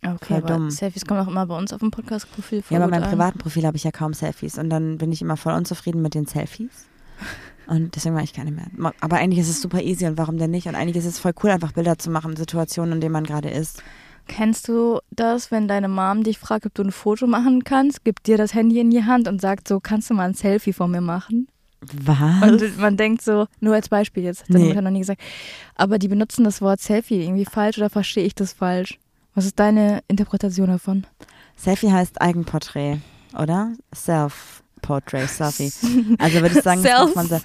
[0.06, 0.70] Okay, Voll aber dumm.
[0.70, 2.78] Selfies kommen auch immer bei uns auf dem Podcast-Profil vor.
[2.78, 5.38] Ja, aber beim privaten Profil habe ich ja kaum Selfies und dann bin ich immer
[5.38, 6.88] voll unzufrieden mit den Selfies.
[7.68, 8.68] Und deswegen mache ich keine mehr.
[9.02, 10.68] Aber eigentlich ist es super easy und warum denn nicht?
[10.68, 13.50] Und eigentlich ist es voll cool, einfach Bilder zu machen, Situationen, in denen man gerade
[13.50, 13.82] ist.
[14.28, 18.28] Kennst du das, wenn deine Mom dich fragt, ob du ein Foto machen kannst, gibt
[18.28, 20.92] dir das Handy in die Hand und sagt so, kannst du mal ein Selfie von
[20.92, 21.48] mir machen?
[21.82, 22.42] Was?
[22.42, 24.68] Und man denkt so, nur als Beispiel jetzt, hat deine Nee.
[24.70, 25.22] Mutter noch nie gesagt,
[25.76, 28.98] aber die benutzen das Wort Selfie irgendwie falsch oder verstehe ich das falsch?
[29.36, 31.06] Was ist deine Interpretation davon?
[31.56, 32.98] Selfie heißt Eigenporträt,
[33.38, 33.74] oder?
[33.96, 35.72] Self-Portrait, Selfie.
[36.18, 37.16] Also würde ich sagen, das Self.
[37.16, 37.40] man so.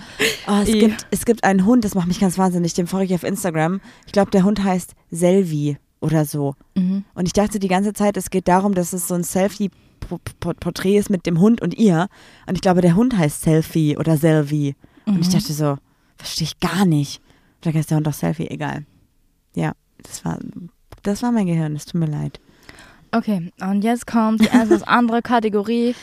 [0.49, 3.15] Oh, es, gibt, es gibt einen Hund, das macht mich ganz wahnsinnig, den folge ich
[3.15, 3.81] auf Instagram.
[4.07, 6.55] Ich glaube, der Hund heißt Selvi oder so.
[6.75, 7.05] Mhm.
[7.15, 11.11] Und ich dachte die ganze Zeit, es geht darum, dass es so ein Selfie-Porträt ist
[11.11, 12.09] mit dem Hund und ihr.
[12.47, 14.75] Und ich glaube, der Hund heißt Selfie oder Selvi.
[15.07, 15.33] Und ich Mhm.
[15.33, 15.77] dachte so,
[16.17, 17.21] verstehe ich gar nicht.
[17.61, 18.85] Vielleicht heißt der Hund auch Selfie, egal.
[19.55, 20.39] Ja, das war,
[21.03, 22.41] das war mein Gehirn, es tut mir leid.
[23.13, 25.95] Okay, und jetzt kommt die etwas andere Kategorie.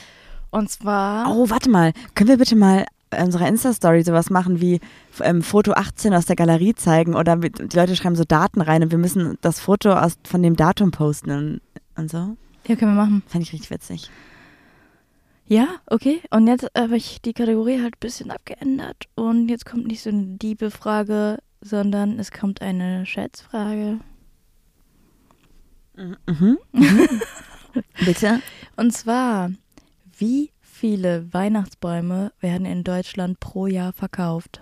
[0.52, 1.30] Und zwar.
[1.32, 1.94] Oh, warte mal.
[2.16, 2.86] Können wir bitte mal
[3.18, 4.80] unserer Insta-Story sowas machen wie
[5.22, 8.92] ähm, Foto 18 aus der Galerie zeigen oder die Leute schreiben so Daten rein und
[8.92, 11.62] wir müssen das Foto aus, von dem Datum posten und,
[11.96, 12.38] und so?
[12.68, 13.24] Ja, können wir machen.
[13.28, 14.10] Fand ich richtig witzig.
[15.48, 16.22] Ja, okay.
[16.30, 19.06] Und jetzt habe ich die Kategorie halt ein bisschen abgeändert.
[19.16, 24.00] Und jetzt kommt nicht so eine diebe Frage, sondern es kommt eine Schätzfrage.
[25.96, 26.18] Mhm.
[26.28, 26.58] mhm.
[28.06, 28.42] Bitte?
[28.76, 29.52] Und zwar,
[30.18, 34.62] wie viele Weihnachtsbäume werden in Deutschland pro Jahr verkauft?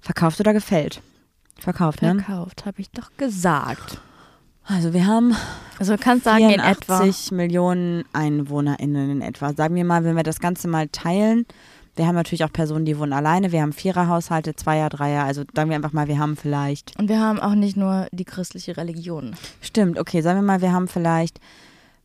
[0.00, 1.00] Verkauft oder gefällt?
[1.60, 2.16] Verkauft, ne?
[2.16, 4.00] Verkauft, habe ich doch gesagt.
[4.64, 5.34] Also wir haben
[5.78, 6.98] Also kannst sagen in etwa.
[6.98, 9.52] 84 Millionen EinwohnerInnen in etwa.
[9.52, 11.46] Sagen wir mal, wenn wir das Ganze mal teilen,
[11.94, 13.52] wir haben natürlich auch Personen, die wohnen alleine.
[13.52, 15.24] Wir haben Viererhaushalte, Zweier, Dreier.
[15.24, 16.98] Also sagen wir einfach mal, wir haben vielleicht.
[16.98, 19.36] Und wir haben auch nicht nur die christliche Religion.
[19.60, 21.38] Stimmt, okay, sagen wir mal, wir haben vielleicht,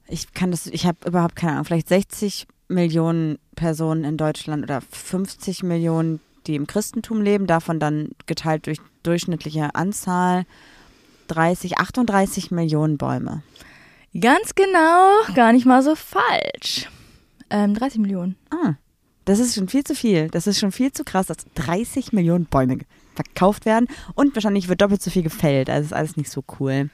[0.07, 4.81] ich kann das, ich habe überhaupt keine Ahnung, vielleicht 60 Millionen Personen in Deutschland oder
[4.81, 10.45] 50 Millionen, die im Christentum leben, davon dann geteilt durch durchschnittliche Anzahl
[11.27, 13.43] 30, 38 Millionen Bäume.
[14.19, 16.89] Ganz genau, gar nicht mal so falsch.
[17.49, 18.35] Ähm, 30 Millionen.
[18.49, 18.73] Ah,
[19.25, 20.29] das ist schon viel zu viel.
[20.29, 22.79] Das ist schon viel zu krass, dass 30 Millionen Bäume
[23.15, 25.69] verkauft werden und wahrscheinlich wird doppelt so viel gefällt.
[25.69, 26.89] Also ist alles nicht so cool.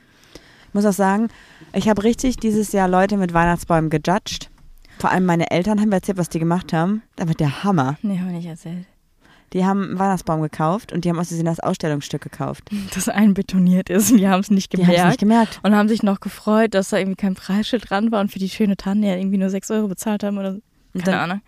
[0.68, 1.30] Ich muss auch sagen,
[1.74, 4.50] ich habe richtig dieses Jahr Leute mit Weihnachtsbäumen gejudged.
[5.04, 7.02] Vor allem meine Eltern haben mir erzählt, was die gemacht haben.
[7.18, 7.98] Das war der Hammer.
[8.04, 8.86] Nee, habe ich nicht erzählt.
[9.52, 12.70] Die haben einen Weihnachtsbaum gekauft und die haben aus Versehen das Ausstellungsstück gekauft.
[12.96, 15.10] Das einbetoniert ist und die haben es nicht Die haben es gemerkt.
[15.10, 15.60] nicht gemerkt.
[15.62, 18.48] und haben sich noch gefreut, dass da irgendwie kein Preisschild dran war und für die
[18.48, 20.62] schöne Tanne ja irgendwie nur 6 Euro bezahlt haben oder so.
[20.94, 21.42] Keine dann Ahnung.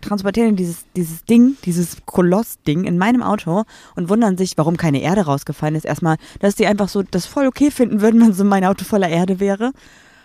[0.00, 3.64] transportieren dieses, dieses Ding, dieses Koloss-Ding in meinem Auto
[3.96, 5.84] und wundern sich, warum keine Erde rausgefallen ist.
[5.84, 9.10] Erstmal, dass die einfach so das voll okay finden würden, wenn so mein Auto voller
[9.10, 9.72] Erde wäre.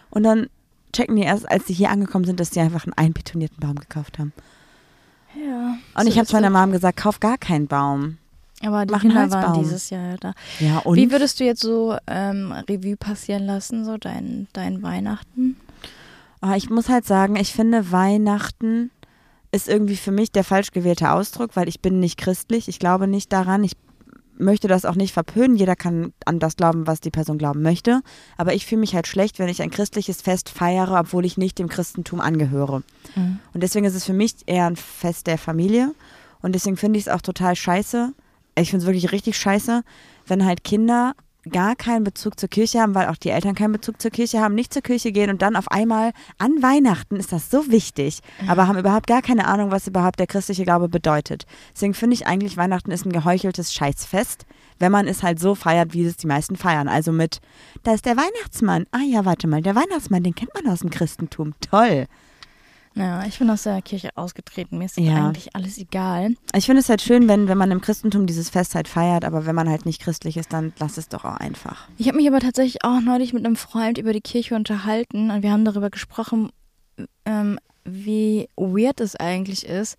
[0.10, 0.48] Und dann
[0.94, 4.20] checken die erst, als die hier angekommen sind, dass die einfach einen einbetonierten Baum gekauft
[4.20, 4.34] haben.
[5.36, 5.78] Ja.
[5.96, 6.50] Und so ich habe zu meiner.
[6.50, 8.18] Mom gesagt, kauf gar keinen Baum.
[8.62, 10.34] Aber die mach Kinder waren dieses Jahr ja da.
[10.60, 10.96] Ja, und?
[10.96, 15.58] Wie würdest du jetzt so ähm, Revue passieren lassen, so dein, dein Weihnachten?
[16.40, 18.92] Aber ich muss halt sagen, ich finde, Weihnachten
[19.52, 22.68] ist irgendwie für mich der falsch gewählte Ausdruck, weil ich bin nicht christlich.
[22.68, 23.64] Ich glaube nicht daran.
[23.64, 23.74] Ich
[24.38, 25.56] möchte das auch nicht verpönen.
[25.56, 28.02] Jeder kann an das glauben, was die Person glauben möchte.
[28.38, 31.60] Aber ich fühle mich halt schlecht, wenn ich ein christliches Fest feiere, obwohl ich nicht
[31.60, 32.84] dem Christentum angehöre.
[33.16, 33.40] Mhm.
[33.54, 35.94] Und deswegen ist es für mich eher ein Fest der Familie.
[36.42, 38.14] Und deswegen finde ich es auch total scheiße.
[38.58, 39.84] Ich finde es wirklich richtig scheiße,
[40.28, 41.16] wenn halt Kinder
[41.50, 44.56] gar keinen Bezug zur Kirche haben, weil auch die Eltern keinen Bezug zur Kirche haben,
[44.56, 48.68] nicht zur Kirche gehen und dann auf einmal an Weihnachten ist das so wichtig, aber
[48.68, 51.46] haben überhaupt gar keine Ahnung, was überhaupt der christliche Glaube bedeutet.
[51.74, 54.46] Deswegen finde ich eigentlich, Weihnachten ist ein geheucheltes Scheißfest,
[54.80, 56.88] wenn man es halt so feiert, wie es die meisten feiern.
[56.88, 57.40] Also mit,
[57.84, 58.86] da ist der Weihnachtsmann.
[58.92, 61.54] Ah ja, warte mal, der Weihnachtsmann, den kennt man aus dem Christentum.
[61.60, 62.08] Toll.
[62.96, 64.78] Ja, ich bin aus der Kirche ausgetreten.
[64.78, 65.26] Mir ist Ja.
[65.28, 66.36] eigentlich alles egal.
[66.56, 69.46] Ich finde es halt schön, wenn, wenn man im Christentum dieses Fest halt feiert, aber
[69.48, 71.88] wenn man halt nicht christlich ist, dann lass es doch auch einfach.
[71.98, 75.42] Ich habe mich aber tatsächlich auch neulich mit einem Freund über die Kirche unterhalten und
[75.42, 76.52] wir haben darüber gesprochen,
[77.26, 79.98] ähm, wie weird es eigentlich ist,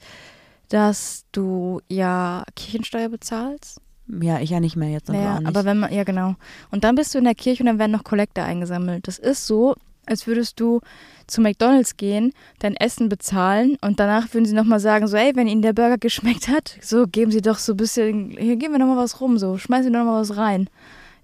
[0.68, 3.80] dass du ja Kirchensteuer bezahlst.
[4.06, 5.20] Ja, ich ja nicht mehr jetzt, nicht.
[5.20, 6.34] aber wenn man, ja genau.
[6.70, 9.08] Und dann bist du in der Kirche und dann werden noch Kollekte eingesammelt.
[9.08, 9.74] Das ist so,
[10.06, 10.80] als würdest du
[11.26, 15.46] zu McDonalds gehen, dein Essen bezahlen und danach würden sie nochmal sagen, so, ey, wenn
[15.46, 18.78] Ihnen der Burger geschmeckt hat, so geben Sie doch so ein bisschen, hier geben wir
[18.78, 20.68] nochmal was rum, so, schmeißen Sie nochmal was rein.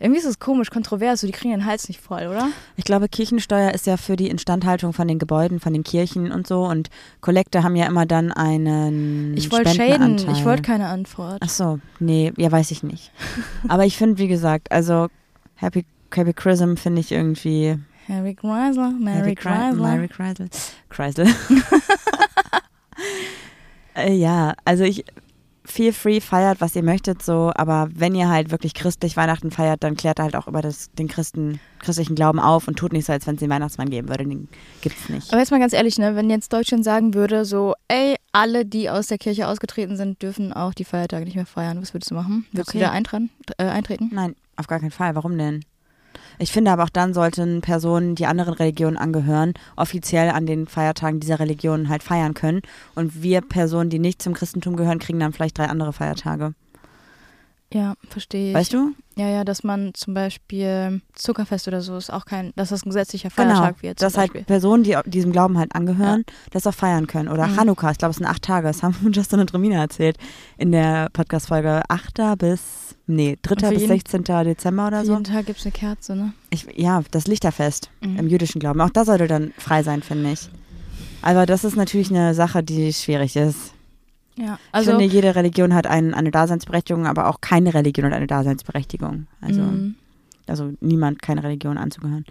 [0.03, 2.49] Irgendwie ist das komisch, kontrovers, so, die kriegen den Hals nicht voll, oder?
[2.77, 6.47] ich glaube, Kirchensteuer ist ja für die Instandhaltung von den Gebäuden, von den Kirchen und
[6.47, 6.65] so.
[6.65, 6.89] Und
[7.21, 11.37] Kollekte haben ja immer dann einen Ich wollte shaden, ich wollte keine Antwort.
[11.43, 13.13] Ach so, nee, ja, weiß ich nicht.
[13.69, 15.09] aber ich finde, wie gesagt, also
[15.57, 17.79] Happy, Happy Chrism finde ich irgendwie.
[18.11, 19.73] Harry Chrysler, Mary Chrysler.
[19.75, 20.49] Mary Chrysler.
[20.89, 21.27] Chrysler.
[23.97, 25.05] äh, ja, also ich.
[25.67, 29.85] Feel free, feiert, was ihr möchtet, so, aber wenn ihr halt wirklich christlich Weihnachten feiert,
[29.85, 33.13] dann klärt halt auch über das, den Christen, christlichen Glauben auf und tut nicht so,
[33.13, 34.25] als wenn es den Weihnachtsmann geben würde.
[34.25, 34.49] Den
[34.81, 35.31] gibt's nicht.
[35.31, 38.91] Aber jetzt mal ganz ehrlich, ne, wenn jetzt Deutschland sagen würde, so, ey, alle, die
[38.91, 41.81] aus der Kirche ausgetreten sind, dürfen auch die Feiertage nicht mehr feiern.
[41.81, 42.47] Was würdest du machen?
[42.51, 42.79] Würdest Okay.
[42.79, 44.11] du da eintreten, äh, eintreten?
[44.13, 45.15] Nein, auf gar keinen Fall.
[45.15, 45.65] Warum denn?
[46.39, 51.21] Ich finde aber auch dann sollten Personen, die anderen Religionen angehören, offiziell an den Feiertagen
[51.21, 52.63] dieser Religion halt feiern können.
[52.95, 56.55] Und wir Personen, die nicht zum Christentum gehören, kriegen dann vielleicht drei andere Feiertage.
[57.73, 58.55] Ja, verstehe ich.
[58.55, 58.93] Weißt du?
[59.21, 62.89] Ja, ja, dass man zum Beispiel Zuckerfest oder so ist auch kein, dass das ein
[62.89, 63.51] gesetzlicher Genau.
[63.57, 63.99] Feiertag wird.
[63.99, 64.45] zum Dass halt Beispiel.
[64.47, 67.29] Personen, die diesem Glauben halt angehören, das auch feiern können.
[67.29, 67.55] Oder Mhm.
[67.57, 68.69] Chanukka, ich glaube, es sind acht Tage.
[68.69, 70.17] Das haben Justin und Romina erzählt
[70.57, 72.37] in der Podcast-Folge 8.
[72.37, 73.53] bis, nee, 3.
[73.53, 74.45] Und für bis jeden- 16.
[74.45, 75.13] Dezember oder so.
[75.13, 76.33] Jeden Tag gibt es eine Kerze, ne?
[76.49, 78.17] Ich, ja, das Lichterfest Mhm.
[78.21, 78.81] im jüdischen Glauben.
[78.81, 80.49] Auch das sollte dann frei sein, finde ich.
[81.21, 83.75] Aber das ist natürlich eine Sache, die schwierig ist.
[84.37, 84.91] Ja, ich also.
[84.93, 89.27] finde, jede Religion hat ein, eine Daseinsberechtigung, aber auch keine Religion hat eine Daseinsberechtigung.
[89.41, 89.97] Also, Mhm.
[90.47, 92.25] also niemand, keine Religion anzugehören.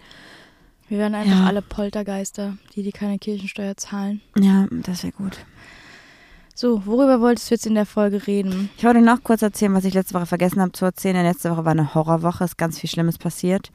[0.88, 1.46] Wir werden einfach Ja.
[1.46, 4.20] alle Poltergeister, die die keine Kirchensteuer zahlen.
[4.36, 5.38] Ja, das wäre gut.
[6.54, 8.68] So, worüber wolltest du jetzt in der Folge reden?
[8.76, 11.14] Ich wollte noch kurz erzählen, was ich letzte Woche vergessen habe zu erzählen.
[11.14, 13.70] Denn letzte Woche war eine Horrorwoche, ist ganz viel Schlimmes passiert.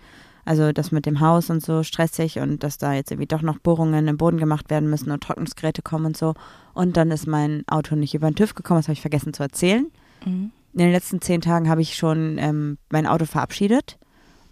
[0.45, 3.57] Also das mit dem Haus und so stressig und dass da jetzt irgendwie doch noch
[3.57, 6.35] Bohrungen im Boden gemacht werden müssen und Trocknungsgeräte kommen und so.
[6.73, 9.41] Und dann ist mein Auto nicht über den TÜV gekommen, das habe ich vergessen zu
[9.41, 9.87] erzählen.
[10.23, 10.51] Mhm.
[10.73, 13.97] In den letzten zehn Tagen habe ich schon ähm, mein Auto verabschiedet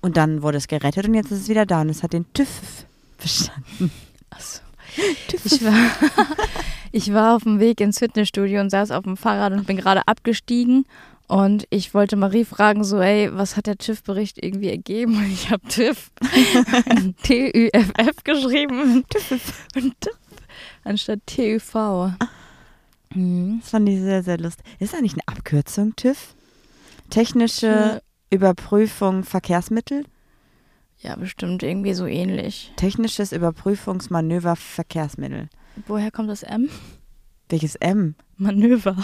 [0.02, 2.26] und dann wurde es gerettet und jetzt ist es wieder da und es hat den
[2.34, 2.86] TÜV
[3.18, 3.92] bestanden.
[4.30, 4.62] Achso.
[5.44, 5.74] Ich war,
[6.92, 10.08] ich war auf dem Weg ins Fitnessstudio und saß auf dem Fahrrad und bin gerade
[10.08, 10.86] abgestiegen.
[11.28, 15.18] Und ich wollte Marie fragen, so, ey, was hat der TÜV-Bericht irgendwie ergeben?
[15.18, 16.12] Und ich habe TÜV,
[17.24, 20.14] T-Ü-F-F geschrieben TÜV und TÜV
[20.84, 22.12] anstatt T-Ü-V.
[23.14, 23.60] Mhm.
[23.62, 24.66] Das fand ich sehr, sehr lustig.
[24.80, 26.36] Ist da nicht eine Abkürzung, TÜV?
[27.10, 30.06] Technische Überprüfung Verkehrsmittel?
[31.00, 32.72] Ja, bestimmt irgendwie so ähnlich.
[32.78, 35.50] Technisches Überprüfungsmanöver Verkehrsmittel.
[35.88, 36.70] Woher kommt das M?
[37.50, 38.16] Welches M?
[38.38, 38.96] Manöver.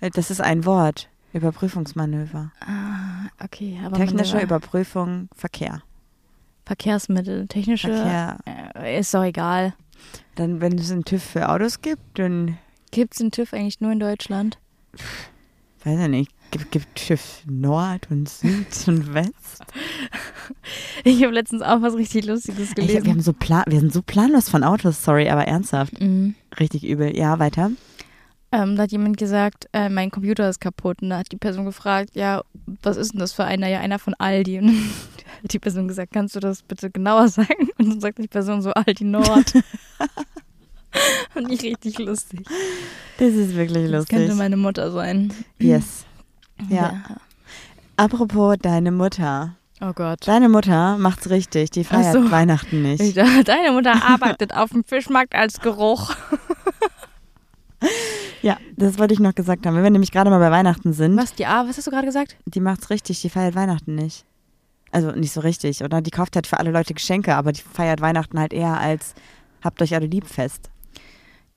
[0.00, 1.08] Äh, Das ist ein Wort.
[1.36, 2.52] Überprüfungsmanöver.
[2.60, 3.78] Ah, okay.
[3.84, 4.56] Aber Technische Manöver.
[4.56, 5.82] Überprüfung Verkehr.
[6.64, 7.46] Verkehrsmittel.
[7.46, 7.88] Technische.
[7.94, 8.38] Verkehr.
[8.74, 9.74] Äh, ist doch egal.
[10.34, 12.58] Dann, wenn es einen TÜV für Autos gibt, dann,
[12.90, 14.58] Gibt es den TÜV eigentlich nur in Deutschland?
[15.84, 19.62] weiß ich nicht, gibt, gibt TÜV Nord und Süd und West.
[21.04, 23.08] Ich habe letztens auch was richtig Lustiges Ich, wir, gelesen.
[23.10, 26.00] haben so plan, wir sind so planlos von Autos, sorry, aber ernsthaft.
[26.00, 26.34] Mhm.
[26.58, 27.16] Richtig übel.
[27.16, 27.70] Ja, weiter.
[28.56, 31.02] Ähm, da hat jemand gesagt, äh, mein Computer ist kaputt.
[31.02, 32.42] Und da hat die Person gefragt, ja,
[32.82, 33.68] was ist denn das für einer?
[33.68, 34.60] Ja, einer von Aldi.
[34.60, 37.68] Und dann hat die Person gesagt, kannst du das bitte genauer sagen?
[37.78, 39.52] Und dann sagt die Person so, Aldi Nord.
[41.34, 42.46] Fand ich richtig lustig.
[43.18, 44.16] Das ist wirklich Das lustig.
[44.16, 45.32] könnte meine Mutter sein.
[45.58, 46.06] Yes.
[46.70, 47.02] Ja.
[47.98, 49.56] Apropos deine Mutter.
[49.82, 50.20] Oh Gott.
[50.26, 51.70] Deine Mutter macht's richtig.
[51.72, 52.30] Die feiert so.
[52.30, 53.16] Weihnachten Ich nicht.
[53.18, 56.14] dachte, Deine Mutter arbeitet auf dem Fischmarkt als Geruch.
[58.42, 59.74] Ja, das wollte ich noch gesagt haben.
[59.74, 62.06] Wenn wir nämlich gerade mal bei Weihnachten sind, Was, die A, was hast du gerade
[62.06, 62.36] gesagt?
[62.46, 63.20] die macht's richtig.
[63.22, 64.24] Die feiert Weihnachten nicht.
[64.92, 65.82] Also nicht so richtig.
[65.82, 69.14] Oder die kauft halt für alle Leute Geschenke, aber die feiert Weihnachten halt eher als
[69.62, 70.70] habt euch alle lieb fest.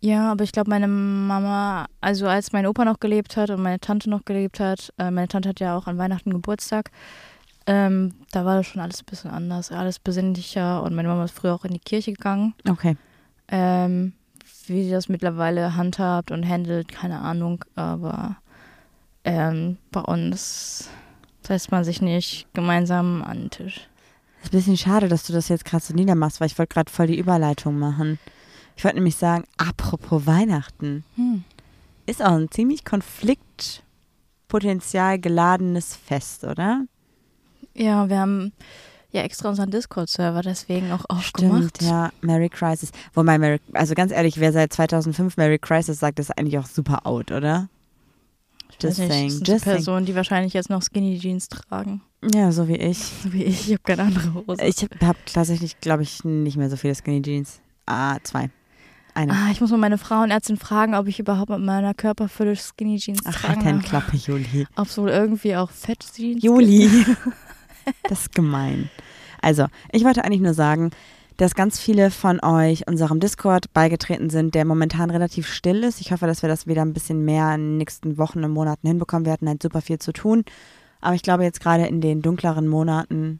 [0.01, 3.79] Ja, aber ich glaube, meine Mama, also als mein Opa noch gelebt hat und meine
[3.79, 6.91] Tante noch gelebt hat, äh, meine Tante hat ja auch an Weihnachten Geburtstag,
[7.67, 11.35] ähm, da war das schon alles ein bisschen anders, alles besinnlicher und meine Mama ist
[11.35, 12.55] früher auch in die Kirche gegangen.
[12.67, 12.95] Okay.
[13.49, 14.13] Ähm,
[14.69, 18.37] wie sie das mittlerweile handhabt und handelt, keine Ahnung, aber
[19.23, 20.89] ähm, bei uns
[21.45, 23.87] setzt man sich nicht gemeinsam an den Tisch.
[24.43, 26.91] ist ein bisschen schade, dass du das jetzt gerade so niedermachst, weil ich wollte gerade
[26.91, 28.19] voll die Überleitung machen.
[28.75, 31.43] Ich wollte nämlich sagen, apropos Weihnachten, Hm.
[32.05, 36.85] ist auch ein ziemlich konfliktpotenzial geladenes Fest, oder?
[37.75, 38.51] Ja, wir haben
[39.11, 41.77] ja extra unseren Discord-Server deswegen auch aufgemacht.
[41.77, 42.91] Stimmt, ja, Merry Crisis.
[43.13, 47.05] Wobei, Merry, also ganz ehrlich, wer seit 2005 Merry Crisis sagt, ist eigentlich auch super
[47.05, 47.69] out, oder?
[48.71, 49.63] Ich Just nicht, saying, das sind.
[49.63, 52.01] Personen, die wahrscheinlich jetzt noch Skinny Jeans tragen.
[52.33, 52.97] Ja, so wie ich.
[53.23, 53.67] So wie ich.
[53.67, 54.63] Ich habe keine andere Hose.
[54.63, 57.59] Ich habe tatsächlich, glaube ich, nicht mehr so viele Skinny Jeans.
[57.85, 58.49] Ah, zwei.
[59.15, 59.33] Eine.
[59.33, 63.21] ah, ich muss mal meine Frauenärztin fragen, ob ich überhaupt mit meiner Körperfülle Skinny Jeans
[63.25, 63.89] Ach, tragen halt deine darf.
[63.89, 64.67] Klappe, Juli.
[64.75, 66.89] Ob es wohl irgendwie auch Fett Jeans Juli.
[68.03, 68.89] das ist gemein.
[69.41, 70.91] Also, ich wollte eigentlich nur sagen,
[71.39, 76.01] dass ganz viele von euch unserem Discord beigetreten sind, der momentan relativ still ist.
[76.01, 78.85] Ich hoffe, dass wir das wieder ein bisschen mehr in den nächsten Wochen und Monaten
[78.85, 79.25] hinbekommen.
[79.25, 80.43] Wir hatten halt super viel zu tun.
[80.99, 83.39] Aber ich glaube, jetzt gerade in den dunkleren Monaten,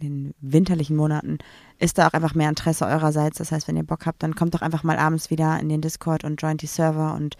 [0.00, 1.38] in den winterlichen Monaten,
[1.78, 3.38] ist da auch einfach mehr Interesse eurerseits.
[3.38, 5.80] Das heißt, wenn ihr Bock habt, dann kommt doch einfach mal abends wieder in den
[5.80, 7.14] Discord und joint die Server.
[7.14, 7.36] Und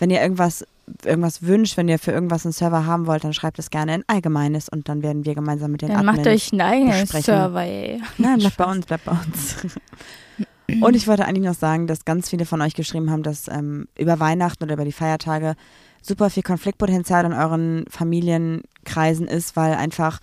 [0.00, 0.66] wenn ihr irgendwas,
[1.04, 4.04] irgendwas wünscht, wenn ihr für irgendwas einen Server haben wollt, dann schreibt es gerne in
[4.06, 7.06] Allgemeines und dann werden wir gemeinsam mit den Dann macht Admins euch einen eigenen.
[7.06, 8.02] Server, ey.
[8.18, 9.56] Nein, bleibt bei uns, bleibt bei uns.
[10.80, 13.88] Und ich wollte eigentlich noch sagen, dass ganz viele von euch geschrieben haben, dass ähm,
[13.98, 15.56] über Weihnachten oder über die Feiertage
[16.00, 20.20] super viel Konfliktpotenzial in euren Familienkreisen ist, weil einfach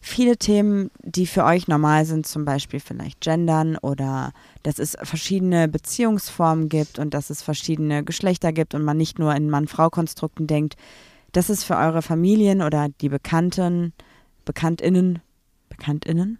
[0.00, 4.32] viele Themen, die für euch normal sind, zum Beispiel vielleicht Gendern oder
[4.62, 9.34] dass es verschiedene Beziehungsformen gibt und dass es verschiedene Geschlechter gibt und man nicht nur
[9.34, 10.76] in Mann-Frau-Konstrukten denkt,
[11.32, 13.92] das ist für eure Familien oder die Bekannten,
[14.44, 15.20] Bekanntinnen,
[15.68, 16.38] Bekanntinnen,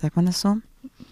[0.00, 0.56] sagt man das so?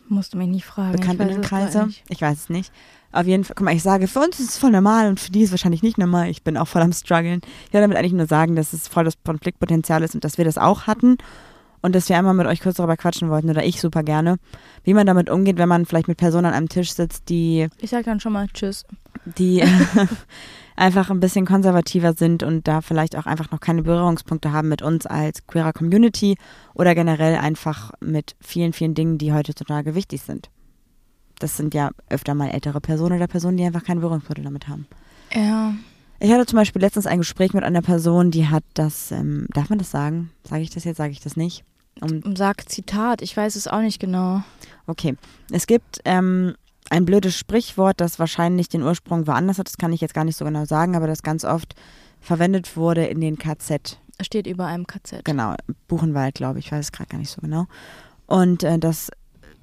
[0.09, 0.95] Musst du mich nicht fragen.
[0.95, 1.87] ich Bekanntinnenkreise.
[1.87, 2.05] nicht.
[2.09, 2.73] Ich weiß es nicht.
[3.13, 5.31] Auf jeden Fall, guck mal, ich sage, für uns ist es voll normal und für
[5.31, 6.29] die ist es wahrscheinlich nicht normal.
[6.29, 7.43] Ich bin auch voll am struggeln.
[7.67, 10.45] Ich will damit eigentlich nur sagen, dass es voll das Konfliktpotenzial ist und dass wir
[10.45, 11.19] das auch hatten
[11.83, 14.37] und dass wir einmal mit euch kurz darüber quatschen wollten oder ich super gerne,
[14.85, 17.91] wie man damit umgeht, wenn man vielleicht mit Personen an einem Tisch sitzt, die Ich
[17.91, 18.85] sag dann schon mal Tschüss.
[19.25, 19.63] die
[20.77, 24.83] einfach ein bisschen konservativer sind und da vielleicht auch einfach noch keine Berührungspunkte haben mit
[24.83, 26.37] uns als queerer Community
[26.75, 30.51] oder generell einfach mit vielen, vielen Dingen, die heutzutage wichtig sind.
[31.39, 34.87] Das sind ja öfter mal ältere Personen oder Personen, die einfach keine Berührungspunkte damit haben.
[35.33, 35.75] Ja.
[36.23, 39.71] Ich hatte zum Beispiel letztens ein Gespräch mit einer Person, die hat das, ähm, darf
[39.71, 40.31] man das sagen?
[40.47, 41.65] Sage ich das jetzt, sage ich das nicht?
[42.03, 44.43] Um, Sag Zitat, ich weiß es auch nicht genau.
[44.87, 45.17] Okay.
[45.51, 46.55] Es gibt ähm,
[46.91, 49.69] ein blödes Sprichwort, das wahrscheinlich den Ursprung woanders hat.
[49.69, 51.75] Das kann ich jetzt gar nicht so genau sagen, aber das ganz oft
[52.21, 53.99] verwendet wurde in den KZ.
[54.19, 55.25] Es steht über einem KZ.
[55.25, 55.55] Genau,
[55.89, 56.67] Buchenwald, glaube ich.
[56.67, 57.67] Ich weiß es gerade gar nicht so genau.
[58.27, 59.11] Und äh, das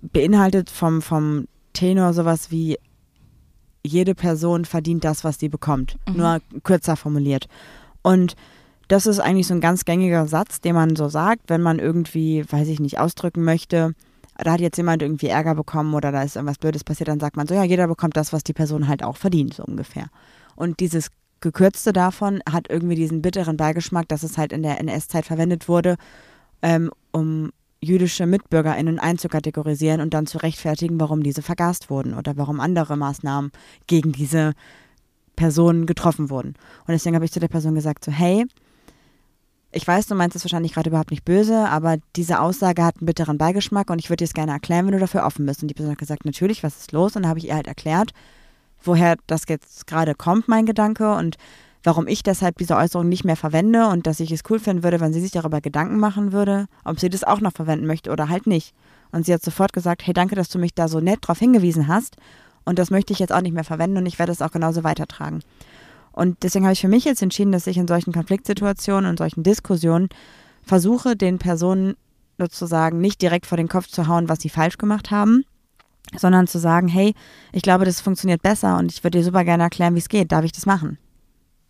[0.02, 2.78] beinhaltet vom, vom Tenor sowas wie
[3.88, 5.98] jede Person verdient das, was sie bekommt.
[6.08, 6.18] Mhm.
[6.18, 7.48] Nur kürzer formuliert.
[8.02, 8.36] Und
[8.88, 12.46] das ist eigentlich so ein ganz gängiger Satz, den man so sagt, wenn man irgendwie,
[12.50, 13.94] weiß ich nicht, ausdrücken möchte,
[14.38, 17.38] da hat jetzt jemand irgendwie Ärger bekommen oder da ist irgendwas Blödes passiert, dann sagt
[17.38, 20.08] man so, ja, jeder bekommt das, was die Person halt auch verdient, so ungefähr.
[20.56, 21.10] Und dieses
[21.40, 25.98] Gekürzte davon hat irgendwie diesen bitteren Beigeschmack, dass es halt in der NS-Zeit verwendet wurde,
[26.62, 32.60] ähm, um jüdische MitbürgerInnen einzukategorisieren und dann zu rechtfertigen, warum diese vergast wurden oder warum
[32.60, 33.52] andere Maßnahmen
[33.86, 34.54] gegen diese
[35.36, 36.50] Personen getroffen wurden.
[36.50, 38.46] Und deswegen habe ich zu der Person gesagt, so, hey,
[39.72, 43.06] ich weiß, du meinst es wahrscheinlich gerade überhaupt nicht böse, aber diese Aussage hat einen
[43.06, 45.62] bitteren Beigeschmack und ich würde dir es gerne erklären, wenn du dafür offen bist.
[45.62, 47.16] Und die Person hat gesagt, natürlich, was ist los?
[47.16, 48.12] Und dann habe ich ihr halt erklärt,
[48.82, 51.38] woher das jetzt gerade kommt, mein Gedanke und
[51.88, 55.00] warum ich deshalb diese Äußerung nicht mehr verwende und dass ich es cool finden würde,
[55.00, 58.28] wenn sie sich darüber Gedanken machen würde, ob sie das auch noch verwenden möchte oder
[58.28, 58.74] halt nicht.
[59.14, 61.88] Und sie hat sofort gesagt, hey, danke, dass du mich da so nett drauf hingewiesen
[61.88, 62.18] hast
[62.66, 64.84] und das möchte ich jetzt auch nicht mehr verwenden und ich werde es auch genauso
[64.84, 65.40] weitertragen.
[66.12, 69.44] Und deswegen habe ich für mich jetzt entschieden, dass ich in solchen Konfliktsituationen und solchen
[69.44, 70.10] Diskussionen
[70.64, 71.96] versuche, den Personen
[72.38, 75.46] sozusagen nicht direkt vor den Kopf zu hauen, was sie falsch gemacht haben,
[76.18, 77.16] sondern zu sagen, hey,
[77.54, 80.34] ich glaube, das funktioniert besser und ich würde dir super gerne erklären, wie es geht.
[80.34, 80.98] Darf ich das machen?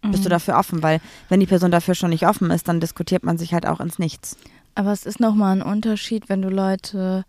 [0.04, 0.84] Bist du dafür offen?
[0.84, 3.80] Weil wenn die Person dafür schon nicht offen ist, dann diskutiert man sich halt auch
[3.80, 4.38] ins Nichts.
[4.76, 7.26] Aber es ist nochmal ein Unterschied, wenn du Leute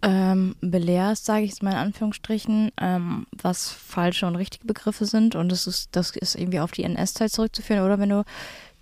[0.00, 5.34] ähm, belehrst, sage ich es mal in Anführungsstrichen, ähm, was falsche und richtige Begriffe sind.
[5.34, 7.84] Und das ist, das ist irgendwie auf die NS-Zeit zurückzuführen.
[7.84, 8.24] Oder wenn du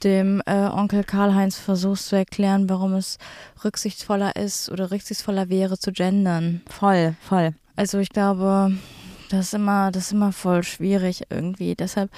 [0.04, 3.18] dem äh, Onkel Karl-Heinz versuchst zu erklären, warum es
[3.64, 6.60] rücksichtsvoller ist oder rücksichtsvoller wäre zu gendern.
[6.68, 7.54] Voll, voll.
[7.76, 8.76] Also ich glaube,
[9.30, 11.74] das ist immer, das ist immer voll schwierig irgendwie.
[11.74, 12.10] Deshalb,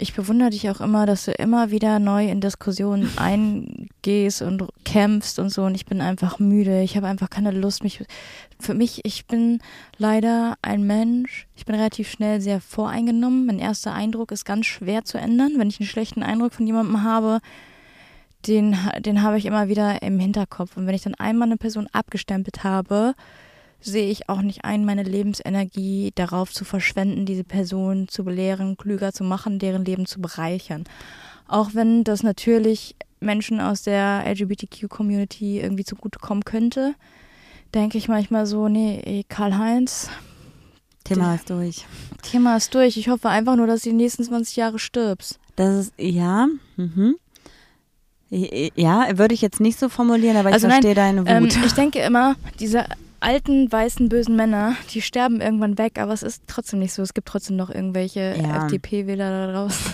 [0.00, 5.38] ich bewundere dich auch immer, dass du immer wieder neu in Diskussionen eingehst und kämpfst
[5.38, 5.64] und so.
[5.64, 6.82] Und ich bin einfach müde.
[6.82, 8.02] Ich habe einfach keine Lust, mich.
[8.58, 9.60] Für mich, ich bin
[9.98, 11.46] leider ein Mensch.
[11.54, 13.46] Ich bin relativ schnell sehr voreingenommen.
[13.46, 15.52] Mein erster Eindruck ist ganz schwer zu ändern.
[15.56, 17.40] Wenn ich einen schlechten Eindruck von jemandem habe,
[18.46, 20.76] den, den habe ich immer wieder im Hinterkopf.
[20.76, 23.14] Und wenn ich dann einmal eine Person abgestempelt habe,
[23.80, 29.12] sehe ich auch nicht ein, meine Lebensenergie darauf zu verschwenden, diese Person zu belehren, klüger
[29.12, 30.84] zu machen, deren Leben zu bereichern.
[31.48, 36.94] Auch wenn das natürlich Menschen aus der LGBTQ-Community irgendwie zugutekommen könnte,
[37.74, 40.10] denke ich manchmal so, nee, Karl-Heinz,
[41.04, 41.86] Thema ist durch.
[42.22, 42.96] Thema ist durch.
[42.96, 45.38] Ich hoffe einfach nur, dass du die nächsten 20 Jahre stirbst.
[45.56, 47.16] Das ist, ja, mhm.
[48.30, 51.28] Ja, würde ich jetzt nicht so formulieren, aber ich Also nein, verstehe deine Wut.
[51.28, 52.84] Ähm, ich denke immer, diese
[53.20, 57.02] alten, weißen, bösen Männer, die sterben irgendwann weg, aber es ist trotzdem nicht so.
[57.02, 58.64] Es gibt trotzdem noch irgendwelche Ja.
[58.64, 59.92] FDP-Wähler da draußen.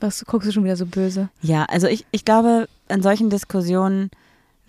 [0.00, 1.30] Was guckst du schon wieder so böse?
[1.40, 4.10] Ja, also ich, ich glaube, in solchen Diskussionen,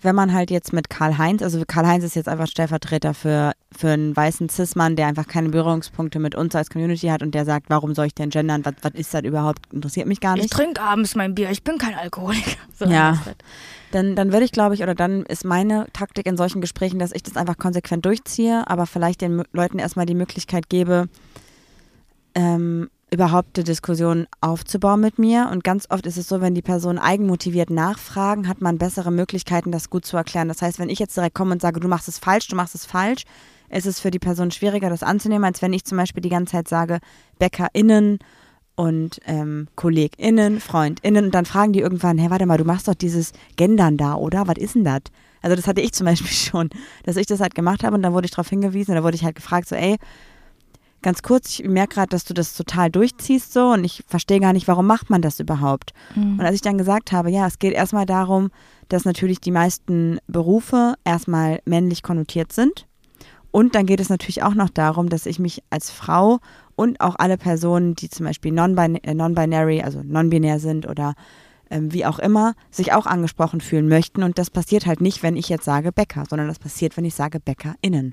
[0.00, 4.16] wenn man halt jetzt mit Karl-Heinz, also Karl-Heinz ist jetzt einfach Stellvertreter für, für einen
[4.16, 7.94] weißen Cis-Mann, der einfach keine Berührungspunkte mit uns als Community hat und der sagt, warum
[7.94, 8.64] soll ich denn gendern?
[8.64, 9.72] Was, was ist das überhaupt?
[9.72, 10.52] Interessiert mich gar Ich nicht.
[10.52, 12.50] trinke abends mein Bier, ich bin kein Alkoholiker.
[12.78, 13.20] So Ja.
[13.90, 17.10] Dann, dann würde ich, glaube ich, oder dann ist meine Taktik in solchen Gesprächen, dass
[17.10, 21.08] ich das einfach konsequent durchziehe, aber vielleicht den Leuten erstmal die Möglichkeit gebe,
[22.36, 25.48] ähm, überhaupt eine Diskussion aufzubauen mit mir.
[25.50, 29.72] Und ganz oft ist es so, wenn die Personen eigenmotiviert nachfragen, hat man bessere Möglichkeiten,
[29.72, 30.48] das gut zu erklären.
[30.48, 32.74] Das heißt, wenn ich jetzt direkt komme und sage, du machst es falsch, du machst
[32.74, 33.24] es falsch,
[33.70, 36.52] ist es für die Person schwieriger, das anzunehmen, als wenn ich zum Beispiel die ganze
[36.52, 36.98] Zeit sage,
[37.38, 38.18] BäckerInnen
[38.76, 42.94] und ähm, KollegInnen, FreundInnen und dann fragen die irgendwann, hey, warte mal, du machst doch
[42.94, 44.46] dieses Gendern da, oder?
[44.46, 45.02] Was ist denn das?
[45.42, 46.70] Also das hatte ich zum Beispiel schon,
[47.04, 49.16] dass ich das halt gemacht habe und dann wurde ich darauf hingewiesen und da wurde
[49.16, 49.96] ich halt gefragt, so ey,
[51.08, 54.52] ganz kurz, ich merke gerade, dass du das total durchziehst so und ich verstehe gar
[54.52, 55.94] nicht, warum macht man das überhaupt?
[56.38, 58.50] Und als ich dann gesagt habe, ja, es geht erstmal darum,
[58.90, 62.86] dass natürlich die meisten Berufe erstmal männlich konnotiert sind.
[63.50, 66.40] Und dann geht es natürlich auch noch darum, dass ich mich als Frau
[66.76, 71.14] und auch alle Personen, die zum Beispiel äh, non-binary, also non-binär sind oder
[71.70, 74.22] ähm, wie auch immer, sich auch angesprochen fühlen möchten.
[74.22, 77.14] Und das passiert halt nicht, wenn ich jetzt sage Bäcker, sondern das passiert, wenn ich
[77.14, 78.12] sage BäckerInnen.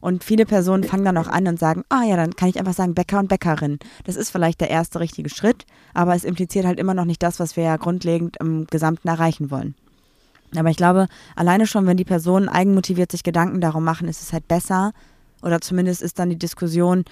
[0.00, 2.74] Und viele Personen fangen dann auch an und sagen, ah ja, dann kann ich einfach
[2.74, 3.78] sagen Bäcker und Bäckerin.
[4.04, 7.40] Das ist vielleicht der erste richtige Schritt, aber es impliziert halt immer noch nicht das,
[7.40, 9.74] was wir ja grundlegend im Gesamten erreichen wollen.
[10.56, 14.32] Aber ich glaube, alleine schon, wenn die Personen eigenmotiviert sich Gedanken darum machen, ist es
[14.32, 14.92] halt besser
[15.42, 17.04] oder zumindest ist dann die Diskussion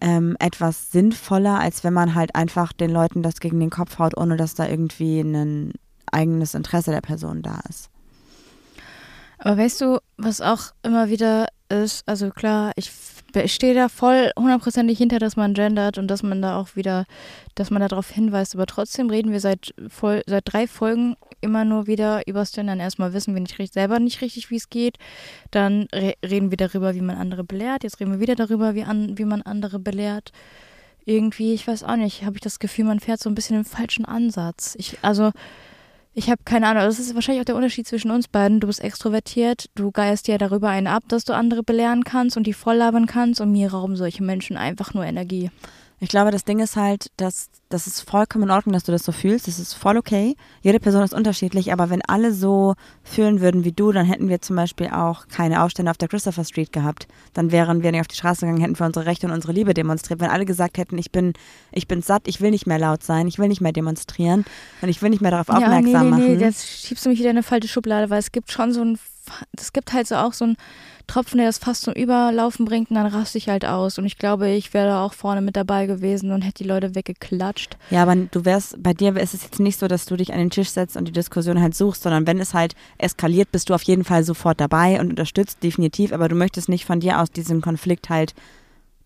[0.00, 4.16] ähm, etwas sinnvoller, als wenn man halt einfach den Leuten das gegen den Kopf haut,
[4.16, 5.72] ohne dass da irgendwie ein
[6.10, 7.90] eigenes Interesse der Person da ist.
[9.38, 12.90] Aber weißt du, was auch immer wieder ist, also klar, ich,
[13.46, 17.04] stehe da voll hundertprozentig hinter, dass man gendert und dass man da auch wieder,
[17.54, 21.86] dass man darauf hinweist, aber trotzdem reden wir seit, voll, seit drei Folgen immer nur
[21.86, 22.80] wieder über das Gendern.
[22.80, 24.96] Erstmal wissen wir nicht selber nicht richtig, wie es geht.
[25.50, 27.84] Dann re reden wir darüber, wie man andere belehrt.
[27.84, 30.32] Jetzt reden wir wieder darüber, wie, an, wie man andere belehrt.
[31.04, 33.64] Irgendwie, ich weiß auch nicht, habe ich das Gefühl, man fährt so ein bisschen den
[33.64, 34.74] falschen Ansatz.
[34.78, 35.30] Ich, also,
[36.18, 38.58] ich habe keine Ahnung, das ist wahrscheinlich auch der Unterschied zwischen uns beiden.
[38.58, 42.46] Du bist extrovertiert, du geierst dir darüber einen ab, dass du andere belehren kannst und
[42.46, 45.50] die voll labern kannst und mir rauben solche Menschen einfach nur Energie.
[45.98, 49.04] Ich glaube, das Ding ist halt, dass das ist vollkommen in Ordnung, dass du das
[49.04, 49.48] so fühlst.
[49.48, 50.36] Das ist voll okay.
[50.60, 54.40] Jede Person ist unterschiedlich, aber wenn alle so fühlen würden wie du, dann hätten wir
[54.40, 57.08] zum Beispiel auch keine Aufstände auf der Christopher Street gehabt.
[57.32, 59.74] Dann wären wir nicht auf die Straße gegangen, hätten für unsere Rechte und unsere Liebe
[59.74, 60.20] demonstriert.
[60.20, 61.32] Wenn alle gesagt hätten, ich bin,
[61.72, 64.44] ich bin satt, ich will nicht mehr laut sein, ich will nicht mehr demonstrieren
[64.82, 66.36] und ich will nicht mehr darauf aufmerksam ja, nee, nee, machen.
[66.36, 68.82] Nee, jetzt schiebst du mich wieder in eine falsche Schublade, weil es gibt schon so
[68.82, 68.98] ein,
[69.58, 70.56] es gibt halt so auch so ein
[71.06, 73.98] Tropfen, der das fast zum Überlaufen bringt und dann raste ich halt aus.
[73.98, 77.76] Und ich glaube, ich wäre auch vorne mit dabei gewesen und hätte die Leute weggeklatscht.
[77.90, 80.38] Ja, aber du wärst, bei dir ist es jetzt nicht so, dass du dich an
[80.38, 83.74] den Tisch setzt und die Diskussion halt suchst, sondern wenn es halt eskaliert, bist du
[83.74, 87.30] auf jeden Fall sofort dabei und unterstützt definitiv, aber du möchtest nicht von dir aus
[87.30, 88.34] diesen Konflikt halt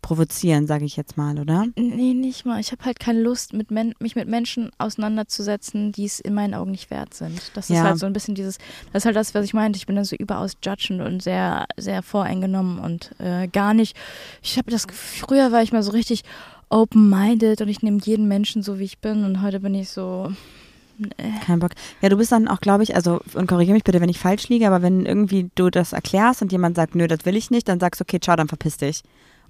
[0.02, 1.66] provozieren, sage ich jetzt mal, oder?
[1.76, 2.60] Nee, nicht mal.
[2.60, 6.70] Ich habe halt keine Lust, mit mich mit Menschen auseinanderzusetzen, die es in meinen Augen
[6.70, 7.40] nicht wert sind.
[7.54, 7.76] Das ja.
[7.76, 8.58] ist halt so ein bisschen dieses,
[8.92, 9.76] das ist halt das, was ich meinte.
[9.76, 13.96] Ich bin dann so überaus judgend und sehr, sehr voreingenommen und äh, gar nicht.
[14.42, 16.22] Ich habe das Gefühl, früher war ich mal so richtig
[16.70, 20.32] open-minded und ich nehme jeden Menschen so, wie ich bin und heute bin ich so.
[20.98, 21.32] Nee.
[21.44, 21.72] Kein Bock.
[22.02, 24.48] Ja, du bist dann auch, glaube ich, also, und korrigiere mich bitte, wenn ich falsch
[24.48, 27.68] liege, aber wenn irgendwie du das erklärst und jemand sagt, nö, das will ich nicht,
[27.68, 29.02] dann sagst du, okay, ciao, dann verpiss dich.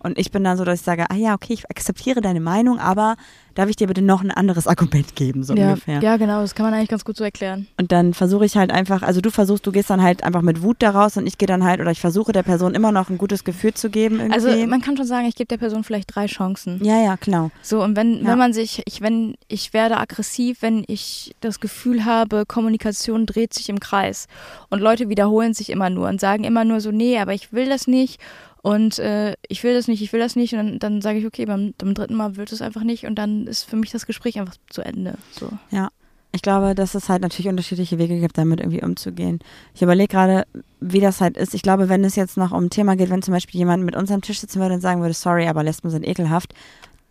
[0.03, 2.79] Und ich bin dann so, dass ich sage, ah ja, okay, ich akzeptiere deine Meinung,
[2.79, 3.17] aber
[3.55, 6.01] darf ich dir bitte noch ein anderes Argument geben, so ja, ungefähr.
[6.01, 7.67] Ja, genau, das kann man eigentlich ganz gut so erklären.
[7.79, 10.63] Und dann versuche ich halt einfach, also du versuchst, du gehst dann halt einfach mit
[10.63, 13.19] Wut daraus und ich gehe dann halt, oder ich versuche der Person immer noch ein
[13.19, 14.21] gutes Gefühl zu geben.
[14.21, 14.35] Irgendwie.
[14.35, 16.83] Also man kann schon sagen, ich gebe der Person vielleicht drei Chancen.
[16.83, 17.51] Ja, ja, genau.
[17.63, 18.29] So, und wenn, ja.
[18.29, 23.53] wenn man sich, ich, wenn, ich werde aggressiv, wenn ich das Gefühl habe, Kommunikation dreht
[23.53, 24.29] sich im Kreis
[24.69, 27.69] und Leute wiederholen sich immer nur und sagen immer nur so, nee, aber ich will
[27.69, 28.21] das nicht
[28.63, 30.53] und äh, ich will das nicht, ich will das nicht.
[30.53, 33.07] Und dann, dann sage ich, okay, beim, beim, dritten Mal wird es einfach nicht.
[33.07, 35.15] Und dann ist für mich das Gespräch einfach zu Ende.
[35.33, 35.51] So.
[35.71, 35.89] Ja.
[36.33, 39.41] Ich glaube, dass es halt natürlich unterschiedliche Wege gibt, damit irgendwie umzugehen.
[39.75, 40.45] Ich überlege gerade,
[40.79, 41.55] wie das halt ist.
[41.55, 43.97] Ich glaube, wenn es jetzt noch um ein Thema geht, wenn zum Beispiel jemand mit
[43.97, 46.55] uns am Tisch sitzen würde und sagen würde, sorry, aber Lesben sind ekelhaft,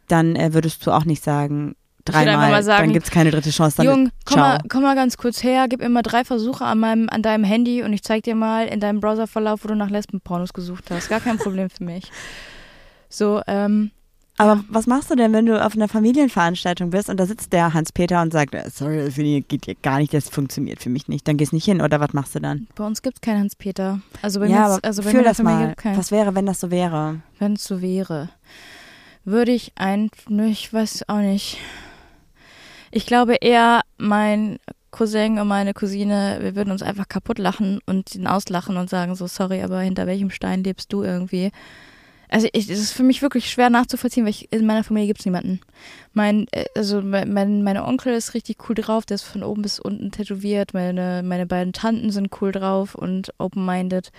[0.08, 1.76] dann äh, würdest du auch nicht sagen,
[2.12, 3.78] dreimal, sagen, dann gibt es keine dritte Chance.
[3.78, 6.80] Dann Jung, komm mal, komm mal ganz kurz her, gib mir mal drei Versuche an,
[6.80, 9.89] meinem, an deinem Handy und ich zeig dir mal in deinem Browserverlauf, wo du nach
[9.89, 11.10] Lesbenpornos gesucht hast.
[11.10, 12.12] Gar kein Problem für mich.
[13.10, 13.91] So, ähm.
[14.38, 14.64] Aber ja.
[14.70, 18.22] was machst du denn, wenn du auf einer Familienveranstaltung bist und da sitzt der Hans-Peter
[18.22, 21.28] und sagt, äh, sorry, das geht hier gar nicht, das funktioniert für mich nicht.
[21.28, 22.68] Dann gehst du nicht hin oder was machst du dann?
[22.76, 23.99] Bei uns gibt es keinen Hans-Peter.
[24.22, 25.76] Also bei ja, mir also bei fühl das mal.
[25.84, 27.22] Was wäre, wenn das so wäre?
[27.38, 28.30] Wenn es so wäre,
[29.26, 31.57] würde ich ein, ich weiß auch nicht.
[32.92, 34.60] Ich glaube eher, mein
[34.92, 39.16] Cousin und meine Cousine, wir würden uns einfach kaputt lachen und ihn auslachen und sagen
[39.16, 41.52] so, sorry, aber hinter welchem Stein lebst du irgendwie?
[42.32, 45.26] Also es ist für mich wirklich schwer nachzuvollziehen, weil ich, in meiner Familie gibt es
[45.26, 45.62] niemanden.
[46.14, 49.80] Mein, äh, also mein, mein Onkel ist richtig cool drauf, der ist von oben bis
[49.80, 50.76] unten tätowiert.
[50.76, 54.12] Meine, meine beiden Tanten sind cool drauf und open-minded.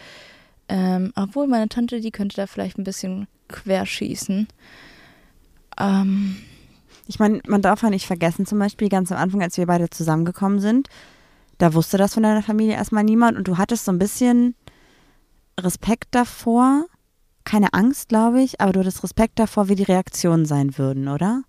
[0.69, 4.49] Ähm, obwohl meine Tante, die könnte da vielleicht ein bisschen querschießen.
[5.79, 6.37] Ähm,
[7.11, 9.91] ich meine, man darf ja nicht vergessen, zum Beispiel ganz am Anfang, als wir beide
[9.91, 10.89] zusammengekommen sind,
[11.59, 14.55] da wusste das von deiner Familie erstmal niemand und du hattest so ein bisschen
[15.59, 16.85] Respekt davor,
[17.43, 21.43] keine Angst, glaube ich, aber du hattest Respekt davor, wie die Reaktionen sein würden, oder?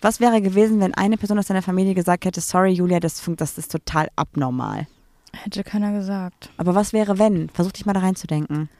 [0.00, 3.58] Was wäre gewesen, wenn eine Person aus deiner Familie gesagt hätte, sorry Julia, das, das
[3.58, 4.86] ist total abnormal?
[5.34, 6.48] Hätte keiner gesagt.
[6.56, 7.50] Aber was wäre, wenn?
[7.50, 8.70] Versuch dich mal da reinzudenken.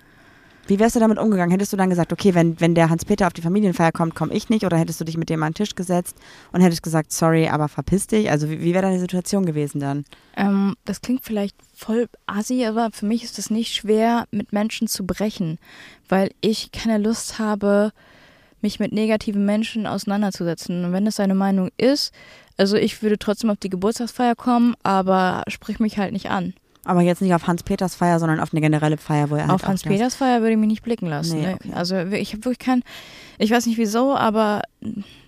[0.67, 1.51] Wie wärst du damit umgegangen?
[1.51, 4.49] Hättest du dann gesagt, okay, wenn, wenn der Hans-Peter auf die Familienfeier kommt, komme ich
[4.49, 4.65] nicht?
[4.65, 6.17] Oder hättest du dich mit dem an den Tisch gesetzt
[6.53, 8.31] und hättest gesagt, sorry, aber verpiss dich?
[8.31, 10.05] Also wie, wie wäre deine Situation gewesen dann?
[10.37, 14.87] Ähm, das klingt vielleicht voll assi, aber für mich ist es nicht schwer, mit Menschen
[14.87, 15.59] zu brechen,
[16.09, 17.93] weil ich keine Lust habe,
[18.61, 20.85] mich mit negativen Menschen auseinanderzusetzen.
[20.85, 22.13] Und wenn das seine Meinung ist,
[22.57, 26.55] also ich würde trotzdem auf die Geburtstagsfeier kommen, aber sprich mich halt nicht an.
[26.85, 29.63] Aber jetzt nicht auf Hans-Peters Feier, sondern auf eine generelle Feier, wo er halt Auf
[29.65, 31.39] auch Hans das- Peters Feier würde ich mich nicht blicken lassen.
[31.41, 31.55] Nee, ne?
[31.55, 31.73] okay.
[31.75, 32.83] Also ich habe wirklich kein,
[33.39, 34.63] ich weiß nicht wieso, aber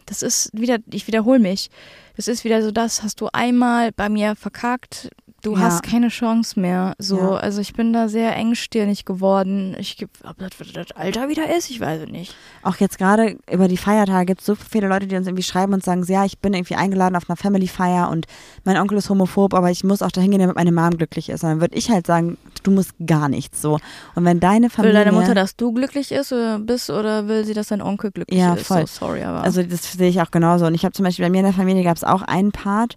[0.06, 1.70] das ist wieder, ich wiederhole mich.
[2.16, 5.10] Das ist wieder so das, hast du einmal bei mir verkackt,
[5.44, 5.60] du Ja.
[5.60, 6.94] hast keine Chance mehr.
[6.98, 7.30] So, Ja.
[7.36, 9.76] also ich bin da sehr engstirnig geworden.
[9.78, 12.34] Ich, ob das, das Alter wieder ist, ich weiß es nicht.
[12.62, 15.72] Auch jetzt gerade über die Feiertage gibt es so viele Leute, die uns irgendwie schreiben
[15.74, 18.26] und sagen, ja, ich bin irgendwie eingeladen auf einer Family-Feier und
[18.64, 21.44] mein Onkel ist homophob, aber ich muss auch dahin gehen, damit meine Mom glücklich ist.
[21.44, 23.78] Und dann würde ich halt sagen, du musst gar nichts so.
[24.14, 25.04] Und wenn deine Will Familie...
[25.04, 28.40] deine Mutter, dass du glücklich ist oder bist oder will sie, dass dein Onkel glücklich
[28.40, 28.66] Ja, ist?
[28.66, 28.86] voll.
[28.86, 29.42] So, sorry, aber.
[29.42, 30.66] Also das sehe ich auch genauso.
[30.66, 32.96] Und ich habe zum Beispiel bei mir in der Familie gab es auch einen Part,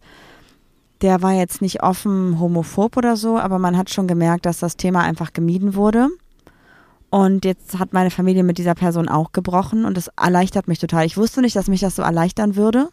[1.01, 4.77] der war jetzt nicht offen homophob oder so, aber man hat schon gemerkt, dass das
[4.77, 6.09] Thema einfach gemieden wurde.
[7.09, 11.05] Und jetzt hat meine Familie mit dieser Person auch gebrochen und das erleichtert mich total.
[11.05, 12.89] Ich wusste nicht, dass mich das so erleichtern würde.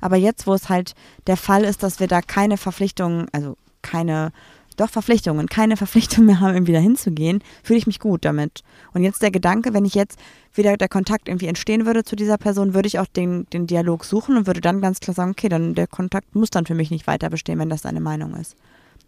[0.00, 0.94] Aber jetzt, wo es halt
[1.26, 4.32] der Fall ist, dass wir da keine Verpflichtungen, also keine,
[4.80, 8.62] doch Verpflichtungen, keine Verpflichtung mehr haben, irgendwie da hinzugehen, fühle ich mich gut damit.
[8.94, 10.18] Und jetzt der Gedanke, wenn ich jetzt
[10.54, 14.04] wieder der Kontakt irgendwie entstehen würde zu dieser Person, würde ich auch den, den Dialog
[14.04, 16.90] suchen und würde dann ganz klar sagen, okay, dann der Kontakt muss dann für mich
[16.90, 18.56] nicht weiter bestehen, wenn das deine Meinung ist.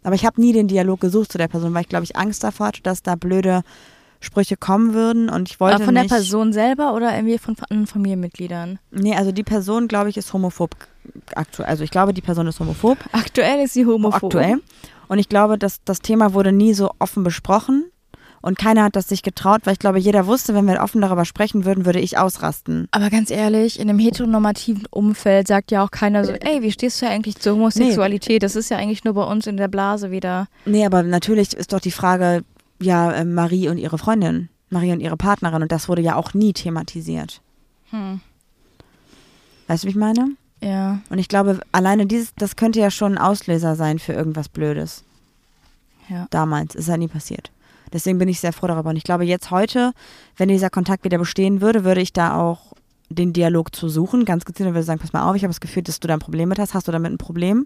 [0.03, 2.43] Aber ich habe nie den Dialog gesucht zu der Person, weil ich glaube ich Angst
[2.43, 3.61] davor hatte, dass da blöde
[4.19, 7.55] Sprüche kommen würden und ich wollte aber von der nicht, Person selber oder irgendwie von
[7.69, 8.77] anderen Familienmitgliedern?
[8.91, 10.75] Nee, also die Person, glaube ich, ist homophob
[11.33, 11.67] aktuell.
[11.67, 14.35] Also ich glaube, die Person ist homophob Aktuell ist sie homophob.
[14.35, 14.61] aktuell.
[15.11, 17.91] Und ich glaube, dass das Thema wurde nie so offen besprochen.
[18.41, 21.25] Und keiner hat das sich getraut, weil ich glaube, jeder wusste, wenn wir offen darüber
[21.25, 22.87] sprechen würden, würde ich ausrasten.
[22.91, 27.01] Aber ganz ehrlich, in einem heteronormativen Umfeld sagt ja auch keiner so, ey, wie stehst
[27.01, 28.41] du eigentlich zur Homosexualität?
[28.41, 30.47] Das ist ja eigentlich nur bei uns in der Blase wieder.
[30.63, 32.45] Nee, aber natürlich ist doch die Frage,
[32.81, 35.61] ja, äh, Marie und ihre Freundin, Marie und ihre Partnerin.
[35.61, 37.41] Und das wurde ja auch nie thematisiert.
[37.89, 38.21] Hm.
[39.67, 40.37] Weißt du, wie ich meine?
[40.61, 40.99] Ja.
[41.09, 45.03] Und ich glaube, alleine dieses, das könnte ja schon ein Auslöser sein für irgendwas Blödes.
[46.07, 46.27] Ja.
[46.29, 47.51] Damals ist ja nie passiert.
[47.93, 48.89] Deswegen bin ich sehr froh darüber.
[48.91, 49.91] Und ich glaube, jetzt heute,
[50.37, 52.73] wenn dieser Kontakt wieder bestehen würde, würde ich da auch
[53.09, 54.23] den Dialog zu suchen.
[54.23, 56.13] Ganz gezielt und würde sagen, pass mal auf, ich habe das Gefühl, dass du da
[56.13, 56.73] ein Problem mit hast.
[56.73, 57.65] Hast du damit ein Problem?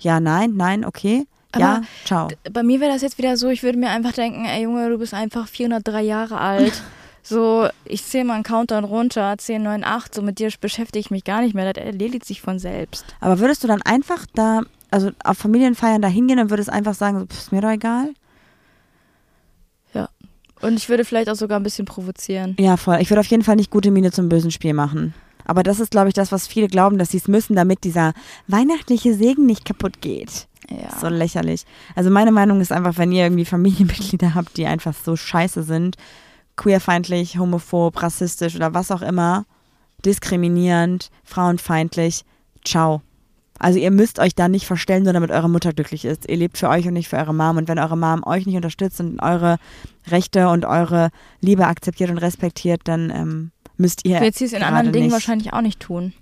[0.00, 1.26] Ja, nein, nein, okay.
[1.56, 2.28] ja, Aber ciao.
[2.52, 4.98] Bei mir wäre das jetzt wieder so, ich würde mir einfach denken, ey Junge, du
[4.98, 6.82] bist einfach 403 Jahre alt.
[7.28, 11.10] So, ich zähle mal einen Countdown runter, 10, 9, 8, so mit dir beschäftige ich
[11.10, 13.04] mich gar nicht mehr, das erledigt sich von selbst.
[13.20, 14.60] Aber würdest du dann einfach da,
[14.92, 18.14] also auf Familienfeiern da hingehen und würdest einfach sagen, so, pff, ist mir doch egal?
[20.62, 22.56] Und ich würde vielleicht auch sogar ein bisschen provozieren.
[22.58, 22.98] Ja, voll.
[23.00, 25.14] Ich würde auf jeden Fall nicht gute Miene zum bösen Spiel machen.
[25.44, 28.14] Aber das ist, glaube ich, das, was viele glauben, dass sie es müssen, damit dieser
[28.48, 30.48] weihnachtliche Segen nicht kaputt geht.
[30.70, 30.98] Ja.
[30.98, 31.64] So lächerlich.
[31.94, 35.96] Also meine Meinung ist einfach, wenn ihr irgendwie Familienmitglieder habt, die einfach so scheiße sind,
[36.56, 39.44] queerfeindlich, homophob, rassistisch oder was auch immer,
[40.04, 42.24] diskriminierend, frauenfeindlich,
[42.64, 43.02] ciao.
[43.58, 46.28] Also ihr müsst euch da nicht verstellen, nur damit eure Mutter glücklich ist.
[46.28, 47.56] Ihr lebt für euch und nicht für eure Mom.
[47.56, 49.56] Und wenn eure Mom euch nicht unterstützt und eure
[50.08, 51.08] Rechte und eure
[51.40, 54.20] Liebe akzeptiert und respektiert, dann ähm, müsst ihr.
[54.20, 55.14] Wird sie es in anderen Dingen nicht.
[55.14, 56.12] wahrscheinlich auch nicht tun.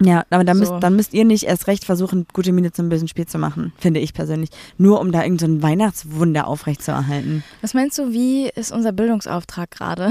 [0.00, 0.72] Ja, aber dann, So.
[0.72, 3.72] müsst, dann müsst ihr nicht erst recht versuchen, gute Miene zum bösen Spiel zu machen,
[3.78, 4.50] finde ich persönlich.
[4.76, 7.42] Nur um da irgendein so Weihnachtswunder aufrechtzuerhalten.
[7.62, 10.10] Was meinst du, wie ist unser Bildungsauftrag gerade?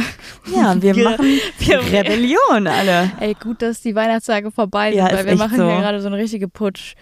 [0.53, 1.25] Ja, wir Wir- machen
[1.59, 3.11] wir- Rebellion alle.
[3.19, 5.65] Ey, gut, dass die Weihnachtstage vorbei sind, Ja, weil ist wir machen so.
[5.69, 6.95] hier gerade so eine richtige Putsch.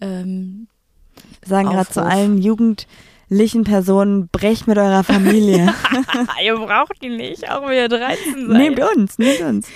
[0.00, 0.68] Ähm,
[1.46, 5.72] Sagen gerade zu allen jugendlichen Personen, brecht mit eurer Familie.
[6.44, 9.68] ihr braucht die nicht, auch wenn ihr 13 nehmt uns, nehmt uns.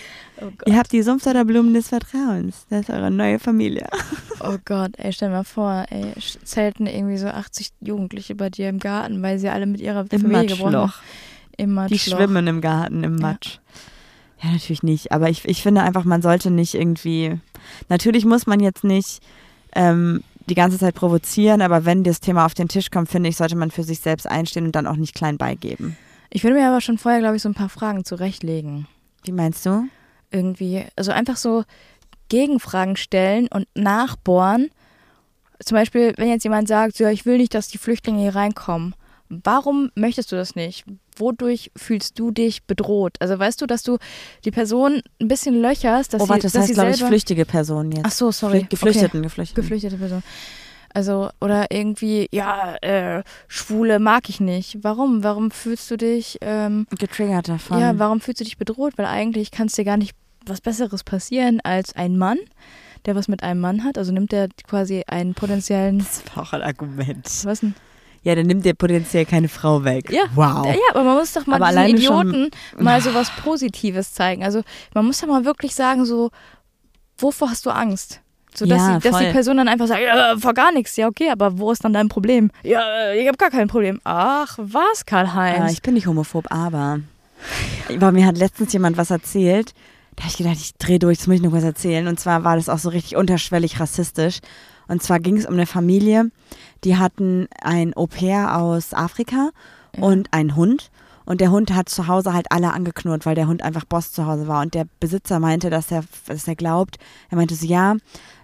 [0.43, 0.51] Oh.
[0.66, 2.66] Ihr habt die Sumpfsauder Blumen des Vertrauens.
[2.70, 3.86] Das ist eure neue Familie.
[4.43, 6.14] Oh Gott, ey, stell mal vor, ey,
[6.45, 10.18] zelten irgendwie so 80 Jugendliche bei dir im Garten, weil sie alle mit ihrer Im
[10.22, 10.80] Familie gebrochen haben.
[10.86, 11.03] Matschloch.
[11.59, 12.16] Im Die Matschloch.
[12.16, 13.59] schwimmen im Garten, im Matsch.
[14.43, 14.53] Ja.
[14.53, 15.12] natürlich nicht.
[15.12, 17.38] Aber ich, ich finde einfach, man sollte nicht irgendwie.
[17.91, 19.20] Natürlich muss man jetzt nicht
[19.74, 23.36] ähm, die ganze Zeit provozieren, aber wenn das Thema auf den Tisch kommt, finde ich,
[23.36, 25.99] sollte man für sich selbst einstehen und dann auch nicht klein beigeben.
[26.30, 28.86] Ich würde mir aber schon vorher, glaube ich, so ein paar Fragen zurechtlegen.
[29.24, 29.84] Wie meinst du?
[30.30, 31.64] Irgendwie, also einfach so
[32.28, 34.70] Gegenfragen stellen und nachbohren.
[35.64, 38.94] Zum Beispiel, wenn jetzt jemand sagt, ja, ich will nicht, dass die Flüchtlinge hier reinkommen.
[39.28, 40.84] Warum möchtest du das nicht?
[41.16, 43.16] Wodurch fühlst du dich bedroht?
[43.20, 43.98] Also weißt du, dass du
[44.44, 47.02] die Person ein bisschen löcherst, dass oh, warte, sie, das dass heißt, sie glaube ich,
[47.04, 48.06] flüchtige Personen jetzt.
[48.06, 48.60] Ach so, sorry.
[48.60, 49.22] Flü- Geflüchteten, Okay.
[49.22, 49.62] Geflüchteten.
[49.62, 50.22] Geflüchtete Person.
[50.93, 54.78] Also, oder irgendwie, ja, äh, Schwule mag ich nicht.
[54.82, 55.22] Warum?
[55.22, 57.78] Warum fühlst du dich, ähm, Getriggert davon.
[57.80, 58.95] ja, warum fühlst du dich bedroht?
[58.97, 60.14] Weil eigentlich kann es dir gar nicht
[60.47, 62.38] was Besseres passieren als ein Mann,
[63.07, 63.99] der was mit einem Mann hat.
[63.99, 67.24] Also nimmt er quasi einen potenziellen, das war auch ein Argument.
[67.45, 67.74] was denn?
[68.22, 70.11] Ja, dann nimmt dir potenziell keine Frau weg.
[70.11, 70.24] Ja.
[70.34, 70.66] Wow.
[70.66, 74.45] Ja, aber man muss doch mal Aber diesen schon- Idioten mal so was Positives zeigen.
[74.45, 74.62] Also
[74.93, 76.30] man muss ja mal wirklich sagen, so,
[77.16, 78.20] wovor hast du Angst?
[78.55, 79.26] So dass, Ja, die, dass die.
[79.26, 80.96] Person dann einfach sagt, ja, vor gar nichts.
[80.96, 82.51] Ja, okay, aber wo ist dann dein Problem?
[82.62, 84.01] Ja, äh, ich habe gar kein Problem.
[84.05, 85.72] Ach, was, Äh, Karl-Heinz?
[85.72, 87.01] ich bin nicht homophob, aber,
[87.88, 89.72] aber mir hat letztens jemand was erzählt.
[90.16, 92.07] Da habe ich gedacht, ich drehe durch, das muss ich noch was erzählen.
[92.09, 94.40] Und zwar war das auch so richtig unterschwellig rassistisch.
[94.88, 96.30] Und zwar ging es um eine Familie,
[96.82, 99.51] die hatten ein Au-pair aus Afrika
[99.96, 100.03] Ja.
[100.03, 100.90] und einen Hund.
[101.30, 104.26] Und der Hund hat zu Hause halt alle angeknurrt, weil der Hund einfach Boss zu
[104.26, 104.62] Hause war.
[104.62, 106.96] Und der Besitzer meinte, dass er, dass er glaubt,
[107.28, 107.94] er meinte so, ja,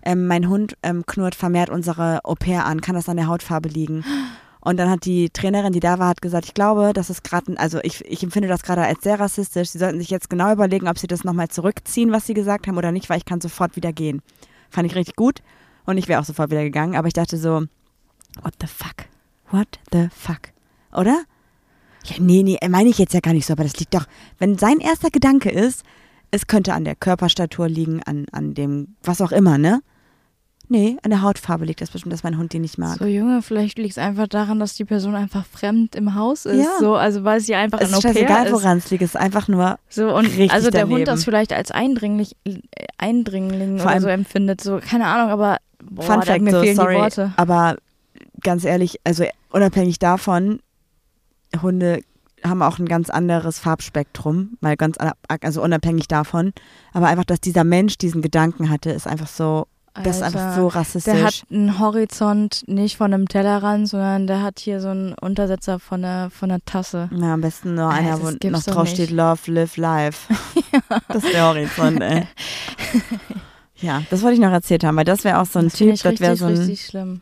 [0.04, 4.04] ähm, mein Hund ähm, knurrt vermehrt unsere Au-pair an, kann das an der Hautfarbe liegen?
[4.60, 7.58] Und dann hat die Trainerin, die da war, hat gesagt, ich glaube, das ist gerade,
[7.58, 9.70] also ich, ich empfinde das gerade als sehr rassistisch.
[9.70, 12.78] Sie sollten sich jetzt genau überlegen, ob sie das nochmal zurückziehen, was sie gesagt haben
[12.78, 14.22] oder nicht, weil ich kann sofort wieder gehen.
[14.70, 15.42] Fand ich richtig gut.
[15.86, 17.64] Und ich wäre auch sofort wieder gegangen, aber ich dachte so,
[18.42, 19.06] what the fuck?
[19.50, 20.52] What the fuck?
[20.92, 21.24] Oder?
[22.06, 24.06] Ja, nee, nee, meine ich jetzt ja gar nicht so, aber das liegt doch,
[24.38, 25.82] wenn sein erster Gedanke ist,
[26.30, 29.80] es könnte an der Körperstatur liegen, an, an dem, was auch immer, ne?
[30.68, 32.98] Nee, an der Hautfarbe liegt das bestimmt, dass mein Hund die nicht mag.
[32.98, 36.58] So, Junge, vielleicht liegt es einfach daran, dass die Person einfach fremd im Haus ist.
[36.58, 36.78] Ja.
[36.80, 38.52] So, also weil sie einfach es ein ist ist.
[38.52, 40.98] woran es liegt, es ist einfach nur, So, und richtig also der daneben.
[40.98, 42.56] Hund das vielleicht als Eindringlich, äh,
[42.98, 44.60] Eindringling Vor oder so empfindet.
[44.60, 47.32] So, keine Ahnung, aber boah, Fun Fact, mir so, fehlen sorry, die Worte.
[47.36, 47.76] aber
[48.42, 50.58] ganz ehrlich, also unabhängig davon,
[51.62, 52.00] Hunde
[52.44, 56.52] haben auch ein ganz anderes Farbspektrum, mal ganz, an- also unabhängig davon,
[56.92, 59.66] aber einfach, dass dieser Mensch diesen Gedanken hatte, ist einfach so,
[60.04, 61.14] das ist einfach so rassistisch.
[61.14, 65.78] Der hat einen Horizont nicht von einem Tellerrand, sondern der hat hier so einen Untersetzer
[65.78, 67.08] von einer, von einer Tasse.
[67.10, 69.16] Na, am besten nur Alter, einer, das wo noch doch drauf steht nicht.
[69.16, 70.34] Love, Live, Life.
[71.08, 72.26] Das ist der Horizont, ey.
[73.78, 75.92] Ja, das wollte ich noch erzählt haben, weil das wäre auch so ein das Typ,
[75.92, 77.20] ich das wäre so ein richtig schlimm.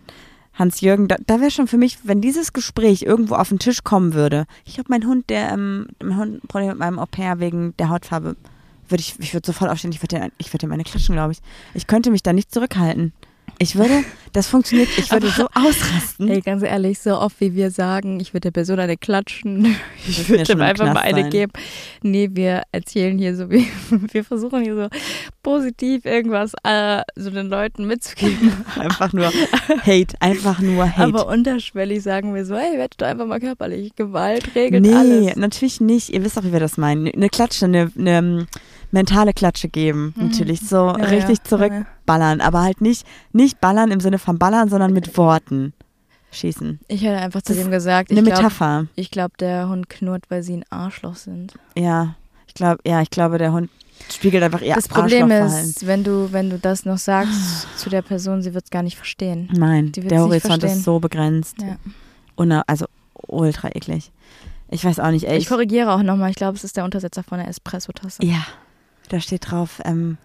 [0.55, 4.15] Hans-Jürgen, da, da wäre schon für mich, wenn dieses Gespräch irgendwo auf den Tisch kommen
[4.15, 4.47] würde.
[4.65, 8.37] Ich habe meinen Hund, der, ähm, mein Hund Problem mit meinem Au-pair wegen der Hautfarbe,
[8.89, 11.33] würde ich, ich würde sofort aufstehen, ich würde den, ich würde dem eine klatschen, glaube
[11.33, 11.39] ich.
[11.75, 13.13] Ich könnte mich da nicht zurückhalten.
[13.59, 16.29] Ich würde, das funktioniert, ich würde so ausrasten.
[16.29, 19.77] Ey, ganz ehrlich, so oft wie wir sagen, ich würde der Person eine klatschen,
[20.07, 21.31] ich würde im einfach mal eine sein.
[21.31, 21.53] geben.
[22.03, 23.69] Nee, wir erzählen hier so, wie,
[24.13, 24.89] wir versuchen hier so
[25.43, 28.53] positiv irgendwas äh, so den Leuten mitzugeben.
[28.79, 29.31] Einfach nur
[29.87, 31.03] Hate, einfach nur Hate.
[31.03, 33.95] Aber unterschwellig sagen wir so, ey, werdet doch einfach mal körperlich.
[33.95, 35.37] Gewalt regelt nee, alles.
[35.37, 36.11] natürlich nicht.
[36.11, 37.09] Ihr wisst doch, wie wir das meinen.
[37.09, 38.47] Eine Klatsche, eine, eine
[38.95, 40.29] mentale Klatsche geben, Mhm.
[40.29, 40.61] natürlich.
[40.61, 42.41] So Ja, richtig ja, zurückballern.
[42.41, 45.75] Aber halt nicht, nicht ballern im Sinne von ballern, sondern mit Worten
[46.33, 46.81] schießen.
[46.89, 48.87] Ich hätte einfach zu dem gesagt, Eine ich glaube, Metapher.
[48.97, 51.55] ich glaub, der Hund knurrt, weil sie ein Arschloch sind.
[51.77, 52.15] Ja,
[52.49, 53.71] ich glaube, ja, ich glaube, der Hund
[54.13, 58.03] spiegelt einfach ihr das Problem ist, wenn du, wenn du das noch sagst zu der
[58.03, 59.49] Person, sie wird es gar nicht verstehen.
[59.53, 61.61] Nein, der Horizont ist so begrenzt.
[61.63, 61.77] Ja.
[62.37, 62.87] Una, also
[63.29, 64.11] ultra eklig.
[64.71, 65.39] Ich weiß auch nicht, ey.
[65.39, 68.25] Ich korrigiere auch nochmal, ich glaube, es ist der Untersetzer von der Espresso-Tasse.
[68.25, 68.45] ja,
[69.09, 70.19] da steht drauf, ähm,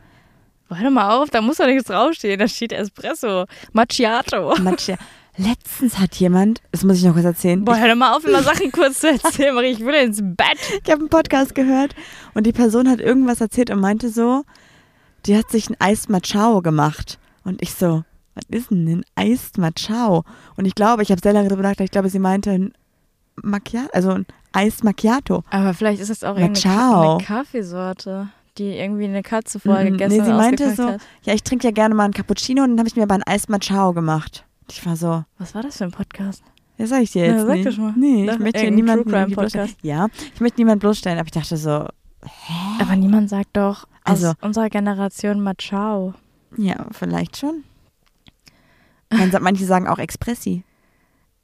[0.69, 2.37] Warte mal auf, da muss doch nichts draufstehen.
[2.37, 4.55] Da steht Espresso, Macchiato.
[4.61, 4.97] Matcha.
[5.35, 8.43] Letztens hat jemand, das muss ich noch kurz erzählen, Boah, hör doch mal auf, immer
[8.43, 9.71] Sachen kurz zu erzählen, Marie.
[9.71, 10.59] Ich will ins Bett.
[10.83, 11.95] Ich habe einen Podcast gehört
[12.35, 14.43] und die Person hat irgendwas erzählt und meinte so,
[15.25, 17.17] die hat sich ein Eis Machao gemacht.
[17.45, 18.03] Und ich so,
[18.35, 20.23] was ist denn ein Eis Machao?
[20.55, 22.73] Und ich glaube, ich habe sehr lange darüber nachgedacht, ich glaube, sie meinte ein
[23.41, 25.43] Macchiato, also ein Eis Macchiato.
[25.49, 27.15] Aber vielleicht ist es auch Machao.
[27.15, 28.27] eine Kaffeesorte,
[28.59, 29.91] die irgendwie eine Katze vorher Mhm.
[29.97, 31.01] gegessen nee, sie meinte so, hat.
[31.23, 33.23] ja, ich trinke ja gerne mal einen Cappuccino und dann habe ich mir aber ein
[33.23, 34.45] Eis Machao gemacht.
[34.69, 36.43] Ich war so, Was war das für ein Podcast?
[36.77, 37.65] ja, sag ich dir Ja, jetzt sag nicht.
[37.65, 37.93] das mal.
[37.97, 39.73] Nee, ich möchte irgendein niemanden bloßstellen.
[39.81, 41.87] Ja, ich möchte niemanden bloßstellen, aber ich dachte so,
[42.79, 46.13] Aber niemand sagt doch aus Also- unserer Generation Machao.
[46.57, 47.63] ja, vielleicht schon.
[49.11, 50.63] Man sagt, manche sagen auch Expressi.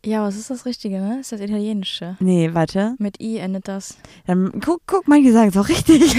[0.06, 1.20] Ja, was ist das Richtige, ne?
[1.22, 2.16] Ist das Italienische?
[2.20, 2.94] Nee, warte.
[3.00, 3.98] Mit I endet das.
[4.28, 6.16] Dann guck, guck, manche sagen es auch richtig.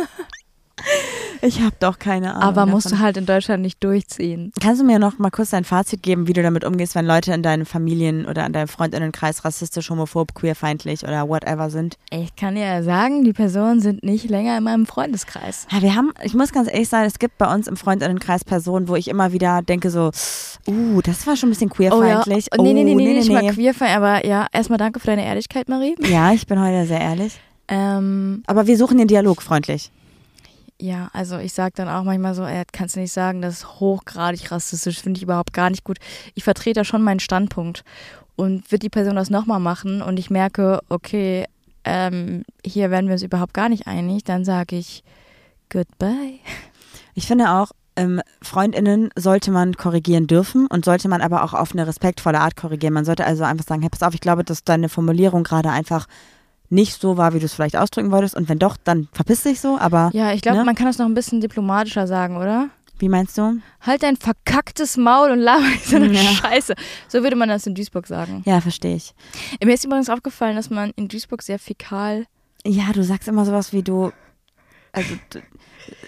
[1.42, 2.42] ich habe doch keine Ahnung.
[2.42, 2.98] Aber musst davon.
[2.98, 4.52] du halt in Deutschland nicht durchziehen.
[4.60, 7.32] Kannst du mir noch mal kurz dein Fazit geben, wie du damit umgehst, wenn Leute
[7.32, 11.96] in deinen Familien oder in deinem Freundinnenkreis rassistisch, homophob, queerfeindlich oder whatever sind?
[12.10, 15.66] Ich kann dir ja sagen, die Personen sind nicht länger in meinem Freundeskreis.
[15.70, 18.88] Ja, wir haben, ich muss ganz ehrlich sagen, es gibt bei uns im Freundinnenkreis Personen,
[18.88, 20.10] wo ich immer wieder denke so,
[20.66, 22.48] uh, das war schon ein bisschen queerfeindlich.
[22.52, 22.62] Oh, ja.
[22.62, 25.68] nee, nee, nee, oh, nee, nicht mal queerfeindlich, aber ja, erstmal danke für deine Ehrlichkeit,
[25.68, 25.96] Marie.
[26.00, 27.40] Ja, ich bin heute sehr ehrlich.
[27.68, 29.90] Ähm, Aber wir suchen den Dialog freundlich.
[30.80, 33.80] Ja, also ich sag dann auch manchmal so, ey, kannst du nicht sagen, das ist
[33.80, 35.98] hochgradig rassistisch, finde ich überhaupt gar nicht gut.
[36.34, 37.84] Ich vertrete da schon meinen Standpunkt.
[38.38, 41.46] Und wird die Person das nochmal machen und ich merke, okay,
[41.84, 45.02] ähm, hier werden wir uns überhaupt gar nicht einig, dann sage ich
[45.70, 46.38] goodbye.
[47.14, 51.72] Ich finde auch, ähm, FreundInnen sollte man korrigieren dürfen und sollte man aber auch auf
[51.72, 52.92] eine respektvolle Art korrigieren.
[52.92, 56.06] Man sollte also einfach sagen, hey, pass auf, ich glaube, dass deine Formulierung gerade einfach
[56.68, 58.34] nicht so war, wie du es vielleicht ausdrücken wolltest.
[58.34, 59.78] Und wenn doch, dann verpiss dich so.
[59.78, 60.64] Aber Ja, ich glaube, Ne?
[60.64, 62.68] man kann das noch ein bisschen diplomatischer sagen, oder?
[62.98, 63.58] Wie meinst du?
[63.82, 66.20] Halt dein verkacktes Maul und laber nicht so eine Ja.
[66.22, 66.74] Scheiße.
[67.08, 68.42] So würde man das in Duisburg sagen.
[68.46, 69.12] Ja, verstehe ich.
[69.62, 72.24] Mir ist übrigens aufgefallen, dass man in Duisburg sehr fäkal.
[72.64, 74.12] Ja, du sagst immer sowas wie du.
[74.92, 75.40] Also du,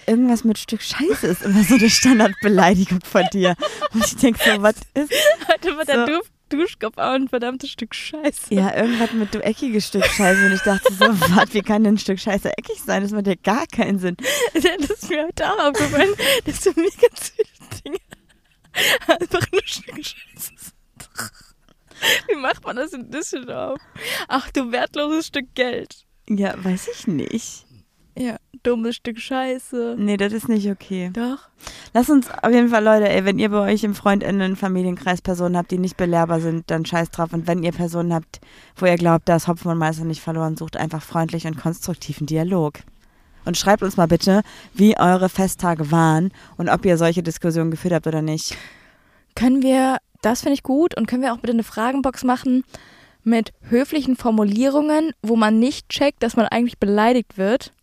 [0.07, 3.55] irgendwas mit Stück Scheiße ist immer so eine Standardbeleidigung von dir.
[3.93, 5.13] Und ich denke so, was ist?
[5.47, 6.21] Heute war der So.
[6.49, 8.53] Dusch Duschkopf auch ein verdammtes Stück Scheiße.
[8.53, 10.45] Ja, irgendwas mit du eckiges Stück Scheiße.
[10.45, 13.03] Und ich dachte so, was, wie kann denn ein Stück Scheiße eckig sein?
[13.03, 14.17] Das macht ja gar keinen Sinn.
[14.53, 16.13] Das ist mir heute auch aufgefallen,
[16.45, 17.99] dass du mir ganz viele Dinge
[19.07, 20.73] einfach nur Stück Scheiße sind.
[22.27, 23.79] Wie macht man das in Düsseldorf?
[24.27, 26.05] Ach du wertloses Stück Geld.
[26.29, 27.65] Ja, weiß ich nicht.
[28.17, 29.95] Ja, dummes Stück Scheiße.
[29.97, 31.09] Nee, das ist nicht okay.
[31.13, 31.47] Doch.
[31.93, 35.55] Lass uns auf jeden Fall, Leute, ey, wenn ihr bei euch im Freundinnen, Familienkreis Personen
[35.55, 37.33] habt, die nicht belehrbar sind, dann scheiß drauf.
[37.33, 38.41] Und wenn ihr Personen habt,
[38.75, 42.27] wo ihr glaubt, da ist Hopfen und Meister nicht verloren, sucht einfach freundlich und konstruktiven
[42.27, 42.79] Dialog.
[43.45, 44.41] Und schreibt uns mal bitte,
[44.73, 48.57] wie eure Festtage waren und ob ihr solche Diskussionen geführt habt oder nicht.
[49.35, 52.63] Können wir, das finde ich gut, und können wir auch bitte eine Fragenbox machen
[53.23, 57.73] mit höflichen Formulierungen, wo man nicht checkt, dass man eigentlich beleidigt wird.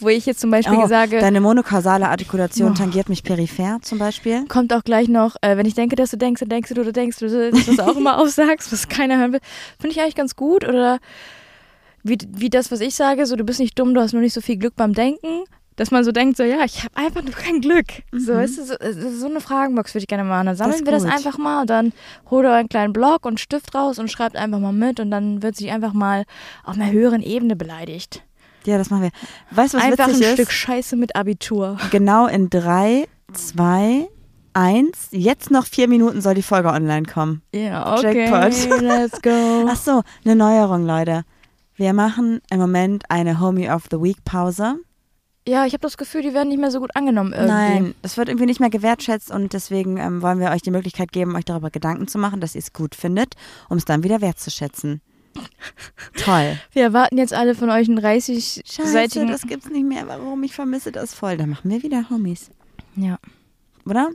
[0.00, 2.74] Wo ich jetzt zum Beispiel Oh, sage, deine monokausale Artikulation Oh.
[2.74, 4.44] tangiert mich peripher zum Beispiel.
[4.46, 6.92] kommt auch gleich noch, äh, wenn ich denke, dass du denkst, dann denkst du, du
[6.92, 9.40] denkst, du das auch immer aufsagst, was keiner hören will.
[9.80, 10.64] Finde ich eigentlich ganz gut.
[10.68, 10.98] Oder
[12.02, 14.34] wie, wie das, was ich sage, so du bist nicht dumm, du hast nur nicht
[14.34, 15.44] so viel Glück beim Denken.
[15.76, 17.84] Dass man so denkt, so ja, ich habe einfach nur kein Glück.
[18.10, 18.36] So, Mhm.
[18.38, 20.46] weißt du, so, äh, so eine Fragenbox würde ich gerne machen.
[20.46, 21.92] Dann sammeln ist wir das einfach mal und dann
[22.30, 25.54] holt einen kleinen Block und Stift raus und schreibt einfach mal mit und dann wird
[25.56, 26.24] sich einfach mal
[26.64, 28.22] auf einer höheren Ebene beleidigt.
[28.66, 29.10] Ja, das machen wir.
[29.52, 30.52] Weißt du, was einfach ein witzig Stück ist?
[30.52, 31.78] Scheiße mit Abitur.
[31.90, 34.08] Genau in drei, zwei,
[34.54, 35.08] eins.
[35.12, 37.42] Jetzt noch vier Minuten soll die Folge online kommen.
[37.54, 38.80] Ja, okay, Jackpot.
[38.82, 39.30] let's go.
[39.68, 41.22] Ach so, eine Neuerung, Leute.
[41.74, 44.76] Wir machen im Moment eine Homie of the Week Pause.
[45.48, 47.52] Ja, ich habe das Gefühl, die werden nicht mehr so gut angenommen irgendwie.
[47.52, 51.12] Nein, das wird irgendwie nicht mehr gewertschätzt und deswegen ähm, wollen wir euch die Möglichkeit
[51.12, 53.34] geben, euch darüber Gedanken zu machen, dass ihr es gut findet,
[53.68, 55.02] um es dann wieder wertzuschätzen.
[56.16, 56.58] Toll.
[56.72, 59.28] Wir erwarten jetzt alle von euch einen Scheiße, 30-seitigen.
[59.28, 60.08] das gibt's nicht mehr.
[60.08, 60.42] Warum?
[60.42, 61.36] Ich vermisse das voll.
[61.36, 62.50] Dann machen wir wieder Homies.
[62.96, 63.18] Ja.
[63.84, 64.10] Oder?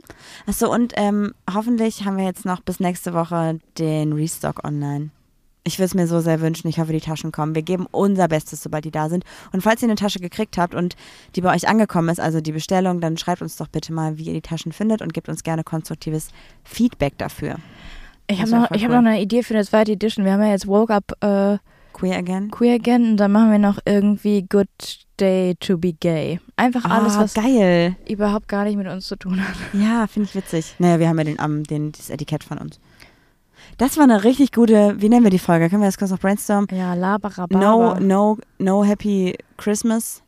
[0.46, 5.10] Achso, und ähm, hoffentlich haben wir jetzt noch bis nächste Woche den Restock online.
[5.64, 6.68] Ich würde es mir so sehr wünschen.
[6.68, 7.54] Ich hoffe, die Taschen kommen.
[7.54, 9.24] Wir geben unser Bestes, sobald die da sind.
[9.52, 10.96] Und falls ihr eine Tasche gekriegt habt und
[11.36, 14.24] die bei euch angekommen ist, also die Bestellung, dann schreibt uns doch bitte mal, wie
[14.24, 16.28] ihr die Taschen findet und gebt uns gerne konstruktives
[16.64, 17.56] Feedback dafür.
[18.28, 19.02] Ich habe noch, ich hab cool.
[19.02, 20.24] noch eine Idee für eine zweite Edition.
[20.24, 21.58] Wir haben ja jetzt Woke Up äh,
[21.92, 22.50] Queer again?
[22.50, 24.68] Queer Again und dann machen wir noch irgendwie Good
[25.20, 26.40] Day to be Gay.
[26.56, 27.96] Einfach alles, ah, was geil.
[28.08, 29.54] überhaupt gar nicht mit uns zu tun hat.
[29.72, 30.74] Ja, finde ich witzig.
[30.78, 32.80] Naja, wir haben ja den, um, den, das Etikett von uns.
[33.78, 35.68] Das war eine richtig gute, wie nennen wir die Folge?
[35.68, 36.68] Können wir das kurz noch brainstormen?
[36.72, 37.58] Ja, Labarababa.
[37.58, 40.22] No, no, no Happy Christmas.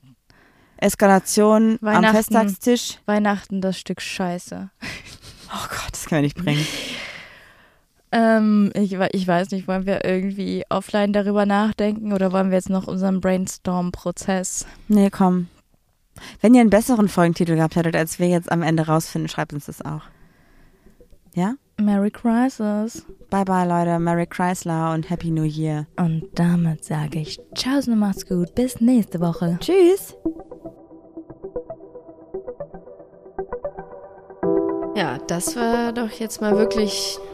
[0.77, 2.05] Eskalation am.
[2.05, 2.99] Festtagstisch.
[3.07, 4.71] Weihnachten, das Stück Scheiße.
[5.53, 6.67] Oh Gott, das können wir nicht bringen.
[8.17, 12.71] Ähm, ich, ich weiß nicht, wollen wir irgendwie offline darüber nachdenken oder wollen wir jetzt
[12.71, 14.67] noch unseren Brainstorm-Prozess?
[14.87, 15.49] Nee, komm.
[16.41, 19.67] Wenn ihr einen besseren Folgentitel gehabt hättet, als wir jetzt am Ende rausfinden, schreibt uns
[19.67, 20.03] das auch.
[21.35, 21.55] Ja?
[21.81, 23.05] Merry Crisis.
[23.31, 23.99] Bye bye, Leute.
[23.99, 25.89] Merry Chrysler und Happy New Year.
[25.97, 28.55] Und damit sage ich Ciao und macht's gut.
[28.55, 29.59] Bis nächste Woche.
[29.59, 30.17] Tschüss.
[34.95, 37.19] Ja, das war doch jetzt mal wirklich